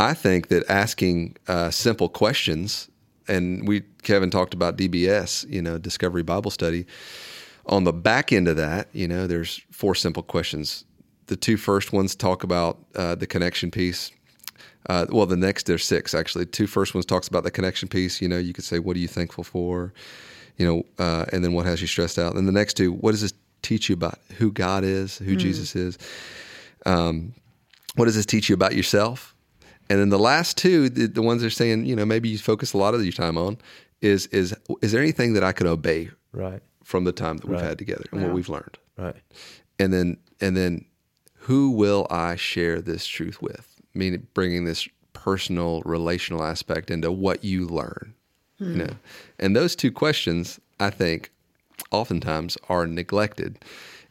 I 0.00 0.14
think 0.14 0.48
that 0.48 0.64
asking 0.70 1.36
uh, 1.46 1.70
simple 1.70 2.08
questions, 2.08 2.88
and 3.28 3.68
we, 3.68 3.82
Kevin 4.02 4.30
talked 4.30 4.54
about 4.54 4.78
DBS, 4.78 5.48
you 5.48 5.60
know, 5.60 5.76
Discovery 5.76 6.22
Bible 6.22 6.50
Study. 6.50 6.86
On 7.66 7.84
the 7.84 7.92
back 7.92 8.32
end 8.32 8.48
of 8.48 8.56
that, 8.56 8.88
you 8.92 9.06
know, 9.06 9.26
there's 9.26 9.60
four 9.70 9.94
simple 9.94 10.22
questions. 10.22 10.84
The 11.26 11.36
two 11.36 11.58
first 11.58 11.92
ones 11.92 12.16
talk 12.16 12.42
about 12.42 12.78
uh, 12.96 13.14
the 13.14 13.26
connection 13.26 13.70
piece. 13.70 14.10
Uh, 14.88 15.04
well, 15.10 15.26
the 15.26 15.36
next 15.36 15.66
there's 15.66 15.84
six 15.84 16.14
actually. 16.14 16.46
Two 16.46 16.66
first 16.66 16.94
ones 16.94 17.04
talks 17.04 17.28
about 17.28 17.44
the 17.44 17.50
connection 17.50 17.86
piece. 17.86 18.22
You 18.22 18.28
know, 18.28 18.38
you 18.38 18.54
could 18.54 18.64
say, 18.64 18.78
"What 18.78 18.96
are 18.96 19.00
you 19.00 19.06
thankful 19.06 19.44
for?" 19.44 19.92
You 20.56 20.66
know, 20.66 20.86
uh, 20.98 21.26
and 21.32 21.44
then 21.44 21.52
what 21.52 21.66
has 21.66 21.82
you 21.82 21.86
stressed 21.86 22.18
out. 22.18 22.34
And 22.34 22.48
the 22.48 22.52
next 22.52 22.74
two, 22.74 22.92
what 22.92 23.10
does 23.10 23.20
this 23.20 23.34
teach 23.60 23.90
you 23.90 23.94
about 23.94 24.18
who 24.38 24.50
God 24.50 24.82
is, 24.82 25.18
who 25.18 25.36
Jesus 25.36 25.76
is? 25.76 25.98
Um, 26.86 27.34
what 27.96 28.04
does 28.06 28.14
this 28.16 28.26
teach 28.26 28.48
you 28.48 28.54
about 28.54 28.74
yourself? 28.74 29.34
And 29.88 29.98
then 29.98 30.08
the 30.10 30.18
last 30.18 30.56
two, 30.56 30.88
the, 30.88 31.06
the 31.06 31.22
ones 31.22 31.40
they're 31.40 31.50
saying, 31.50 31.84
you 31.84 31.96
know, 31.96 32.04
maybe 32.06 32.28
you 32.28 32.38
focus 32.38 32.72
a 32.72 32.78
lot 32.78 32.94
of 32.94 33.02
your 33.04 33.12
time 33.12 33.36
on, 33.36 33.58
is 34.00 34.26
is 34.28 34.54
is 34.80 34.92
there 34.92 35.02
anything 35.02 35.34
that 35.34 35.44
I 35.44 35.52
can 35.52 35.66
obey 35.66 36.10
Right. 36.32 36.62
from 36.84 37.04
the 37.04 37.12
time 37.12 37.36
that 37.38 37.46
we've 37.46 37.58
Right. 37.60 37.68
had 37.70 37.78
together 37.78 38.04
and 38.12 38.22
what 38.22 38.32
we've 38.32 38.48
learned? 38.48 38.78
Right. 38.96 39.16
and 39.78 39.92
then 39.92 40.16
and 40.40 40.56
then 40.56 40.84
who 41.44 41.70
will 41.70 42.06
I 42.10 42.36
share 42.36 42.80
this 42.80 43.06
truth 43.06 43.40
with? 43.42 43.66
Meaning 43.94 44.26
bringing 44.34 44.64
this 44.64 44.88
personal 45.12 45.82
relational 45.84 46.42
aspect 46.44 46.90
into 46.90 47.10
what 47.10 47.44
you 47.44 47.66
learn, 47.66 48.14
you 48.58 48.66
know. 48.76 48.94
And 49.38 49.56
those 49.56 49.74
two 49.74 49.90
questions, 49.90 50.60
I 50.78 50.90
think, 50.90 51.30
oftentimes 51.90 52.56
are 52.68 52.86
neglected 52.86 53.58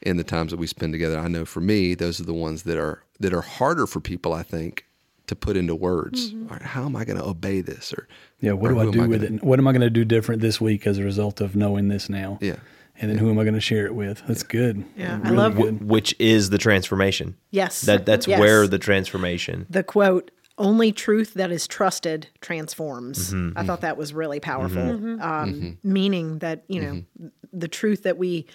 in 0.01 0.17
the 0.17 0.23
times 0.23 0.51
that 0.51 0.57
we 0.57 0.67
spend 0.67 0.93
together. 0.93 1.17
I 1.19 1.27
know 1.27 1.45
for 1.45 1.62
me, 1.62 1.93
those 1.95 2.19
are 2.19 2.25
the 2.25 2.33
ones 2.33 2.63
that 2.63 2.77
are 2.77 3.03
that 3.19 3.33
are 3.33 3.41
harder 3.41 3.85
for 3.88 3.99
people. 3.99 4.33
I 4.33 4.43
think 4.43 4.85
to 5.27 5.35
put 5.35 5.55
into 5.55 5.75
words. 5.75 6.31
Mm-hmm. 6.31 6.43
All 6.43 6.57
right, 6.57 6.62
how 6.62 6.85
am 6.85 6.95
I 6.95 7.05
going 7.05 7.19
to 7.19 7.25
obey 7.25 7.62
this? 7.62 7.93
Or 7.93 8.07
Yeah, 8.39 8.53
what 8.53 8.71
or 8.71 8.73
do 8.73 8.79
I 8.79 8.83
who 8.83 8.88
am 8.89 8.93
do 8.93 9.07
with 9.07 9.21
gonna- 9.21 9.35
it? 9.35 9.43
What 9.43 9.59
am 9.59 9.67
I 9.67 9.71
going 9.71 9.81
to 9.81 9.89
do 9.89 10.03
different 10.03 10.41
this 10.41 10.59
week 10.59 10.88
as 10.88 10.97
a 10.97 11.03
result 11.03 11.39
of 11.39 11.55
knowing 11.55 11.88
this 11.88 12.09
now? 12.09 12.39
Yeah. 12.41 12.55
And 12.99 13.09
then 13.12 13.17
who 13.19 13.29
am 13.29 13.38
I 13.38 13.43
going 13.43 13.53
to 13.53 13.62
share 13.62 13.85
it 13.85 13.93
with? 13.95 14.23
That's 14.27 14.41
good. 14.43 14.83
Yeah, 14.97 15.19
I 15.23 15.29
love- 15.29 15.55
good. 15.55 15.88
Which 15.88 16.15
is 16.19 16.49
the 16.49 16.57
transformation. 16.57 17.35
Yes. 17.51 17.81
That 17.81 18.05
that's 18.07 18.27
Yes. 18.27 18.39
where 18.39 18.67
the 18.67 18.79
transformation. 18.79 19.67
the 19.69 19.83
quote 19.83 20.31
only 20.57 20.91
truth 20.91 21.35
that 21.35 21.51
is 21.51 21.65
trusted 21.65 22.27
transforms 22.41 23.33
mm-hmm. 23.33 23.57
i 23.57 23.63
thought 23.63 23.79
that 23.79 23.95
was 23.95 24.13
really 24.13 24.41
powerful 24.41 24.81
mm-hmm. 24.81 25.21
Um, 25.21 25.77
meaning 25.83 26.39
that 26.39 26.65
you 26.67 26.81
know 26.81 27.31
the 27.53 27.69
truth 27.69 28.03
that 28.03 28.17
we 28.17 28.45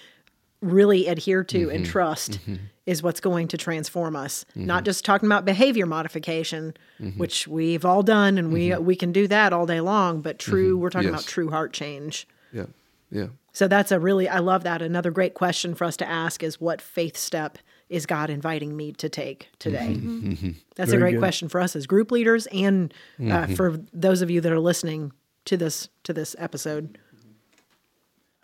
really 0.65 1.07
adhere 1.07 1.45
to 1.45 1.71
and 1.71 1.85
mm-hmm. 1.85 1.93
trust 1.93 2.33
mm-hmm. 2.33 2.57
is 2.87 3.03
what's 3.03 3.21
going 3.21 3.49
to 3.49 3.57
transform 3.57 4.17
us. 4.17 4.45
Mm-hmm. 4.51 4.67
Not 4.67 4.85
just 4.85 5.05
talking 5.05 5.27
about 5.27 5.45
behavior 5.45 5.87
modification 5.87 6.75
which 7.17 7.47
we've 7.47 7.85
all 7.85 8.03
done 8.03 8.39
and 8.39 8.53
we 8.53 8.75
we 8.77 8.97
can 8.97 9.13
do 9.13 9.29
that 9.29 9.53
all 9.53 9.67
day 9.67 9.81
long 9.81 10.21
but 10.21 10.39
true 10.39 10.77
we're 10.77 10.91
talking 10.91 11.11
Yes. 11.11 11.21
about 11.21 11.29
true 11.29 11.51
heart 11.51 11.73
change. 11.73 12.27
Yeah, 12.53 12.67
yeah. 13.11 13.27
so 13.53 13.69
that's 13.69 13.93
a 13.93 14.01
really 14.01 14.29
I 14.29 14.39
love 14.39 14.65
that. 14.65 14.81
Another 14.83 15.11
great 15.11 15.35
question 15.35 15.75
for 15.75 15.85
us 15.85 15.97
to 15.99 16.09
ask 16.09 16.43
is 16.43 16.61
what 16.61 16.81
faith 16.81 17.17
step 17.17 17.59
is 17.89 18.07
God 18.07 18.31
inviting 18.31 18.77
me 18.77 18.93
to 18.93 19.09
take 19.09 19.51
today? 19.59 20.01
That's 20.77 20.93
a 20.93 20.97
great 20.97 21.13
good. 21.13 21.19
question 21.21 21.49
for 21.49 21.61
us 21.61 21.77
as 21.77 21.87
group 21.87 22.11
leaders 22.11 22.47
and 22.47 22.93
uh, 23.31 23.47
for 23.49 23.79
those 23.93 24.23
of 24.23 24.31
you 24.31 24.41
that 24.41 24.51
are 24.51 24.61
listening 24.61 25.13
to 25.45 25.57
this 25.57 25.89
to 26.05 26.13
this 26.13 26.35
episode. 26.39 26.99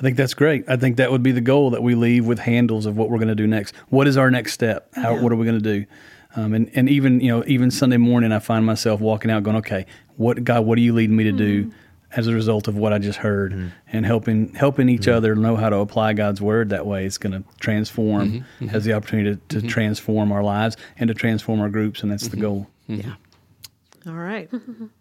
I 0.01 0.03
think 0.03 0.17
that's 0.17 0.33
great. 0.33 0.65
I 0.67 0.77
think 0.77 0.97
that 0.97 1.13
would 1.13 1.23
be 1.23 1.33
the 1.33 1.43
goal 1.43 1.71
that 1.71 1.83
we 1.83 1.95
leave 1.95 2.27
with 2.27 2.39
handles 2.39 2.87
of 2.87 2.97
what 2.97 3.11
we're 3.11 3.19
going 3.19 3.29
to 3.29 3.35
do 3.35 3.47
next. 3.47 3.77
What 3.91 4.09
is 4.09 4.17
our 4.17 4.31
next 4.31 4.55
step? 4.55 4.89
How, 4.95 5.15
What 5.21 5.31
are 5.31 5.37
we 5.37 5.45
going 5.45 5.61
to 5.63 5.81
do? 5.81 5.85
Um, 6.37 6.55
and 6.55 6.71
and 6.75 6.89
even 6.89 7.21
you 7.21 7.29
know 7.29 7.45
even 7.47 7.71
Sunday 7.71 7.99
morning, 7.99 8.33
I 8.33 8.39
find 8.39 8.65
myself 8.65 9.01
walking 9.01 9.31
out 9.31 9.43
going, 9.43 9.57
okay, 9.57 9.85
what 10.17 10.43
God, 10.43 10.65
what 10.65 10.79
are 10.79 10.81
you 10.81 10.95
leading 10.95 11.17
me 11.17 11.25
to 11.25 11.33
do 11.33 11.65
mm-hmm. 11.65 11.77
as 12.13 12.29
a 12.29 12.33
result 12.33 12.69
of 12.69 12.77
what 12.77 12.93
I 12.93 12.99
just 12.99 13.19
heard, 13.19 13.53
mm-hmm. 13.53 13.69
and 13.93 14.07
helping 14.07 14.55
helping 14.55 14.89
each 14.89 15.03
mm-hmm. 15.03 15.17
other 15.17 15.35
know 15.35 15.57
how 15.57 15.69
to 15.69 15.79
apply 15.79 16.13
God's 16.15 16.41
word 16.41 16.71
that 16.71 16.87
way. 16.87 17.05
It's 17.05 17.19
going 17.19 17.33
to 17.33 17.45
transform, 17.59 18.45
has 18.71 18.85
the 18.85 18.93
opportunity 18.93 19.41
to, 19.49 19.61
to 19.61 19.67
transform 19.67 20.31
our 20.31 20.45
lives 20.45 20.77
and 20.99 21.09
to 21.09 21.15
transform 21.15 21.61
our 21.61 21.69
groups, 21.69 22.03
and 22.03 22.11
that's 22.11 22.29
the 22.29 22.37
goal. 22.37 22.69
Yeah. 22.87 23.17
All 24.07 24.15
right. 24.15 24.49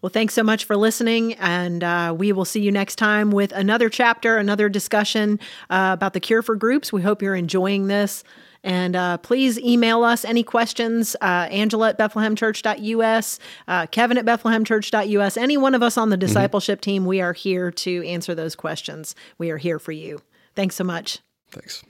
Well, 0.00 0.10
thanks 0.10 0.34
so 0.34 0.44
much 0.44 0.64
for 0.64 0.76
listening, 0.76 1.34
and 1.34 1.82
uh, 1.82 2.14
we 2.16 2.30
will 2.30 2.44
see 2.44 2.60
you 2.60 2.70
next 2.70 2.96
time 2.96 3.32
with 3.32 3.50
another 3.50 3.88
chapter, 3.88 4.36
another 4.36 4.68
discussion 4.68 5.40
uh, 5.70 5.90
about 5.92 6.12
the 6.12 6.20
cure 6.20 6.40
for 6.40 6.54
groups. 6.54 6.92
We 6.92 7.02
hope 7.02 7.20
you're 7.20 7.34
enjoying 7.34 7.88
this. 7.88 8.22
And 8.64 8.96
uh, 8.96 9.18
please 9.18 9.58
email 9.58 10.02
us 10.04 10.24
any 10.24 10.42
questions, 10.42 11.16
uh, 11.20 11.48
Angela 11.50 11.90
at 11.90 11.98
BethlehemChurch.us, 11.98 13.38
uh, 13.68 13.86
Kevin 13.86 14.18
at 14.18 14.24
BethlehemChurch.us, 14.24 15.36
any 15.36 15.56
one 15.56 15.74
of 15.74 15.82
us 15.82 15.96
on 15.96 16.10
the 16.10 16.16
discipleship 16.16 16.80
team. 16.80 17.04
We 17.06 17.20
are 17.20 17.32
here 17.32 17.70
to 17.70 18.06
answer 18.06 18.34
those 18.34 18.56
questions. 18.56 19.14
We 19.36 19.50
are 19.50 19.58
here 19.58 19.78
for 19.78 19.92
you. 19.92 20.20
Thanks 20.56 20.74
so 20.74 20.84
much. 20.84 21.20
Thanks. 21.50 21.84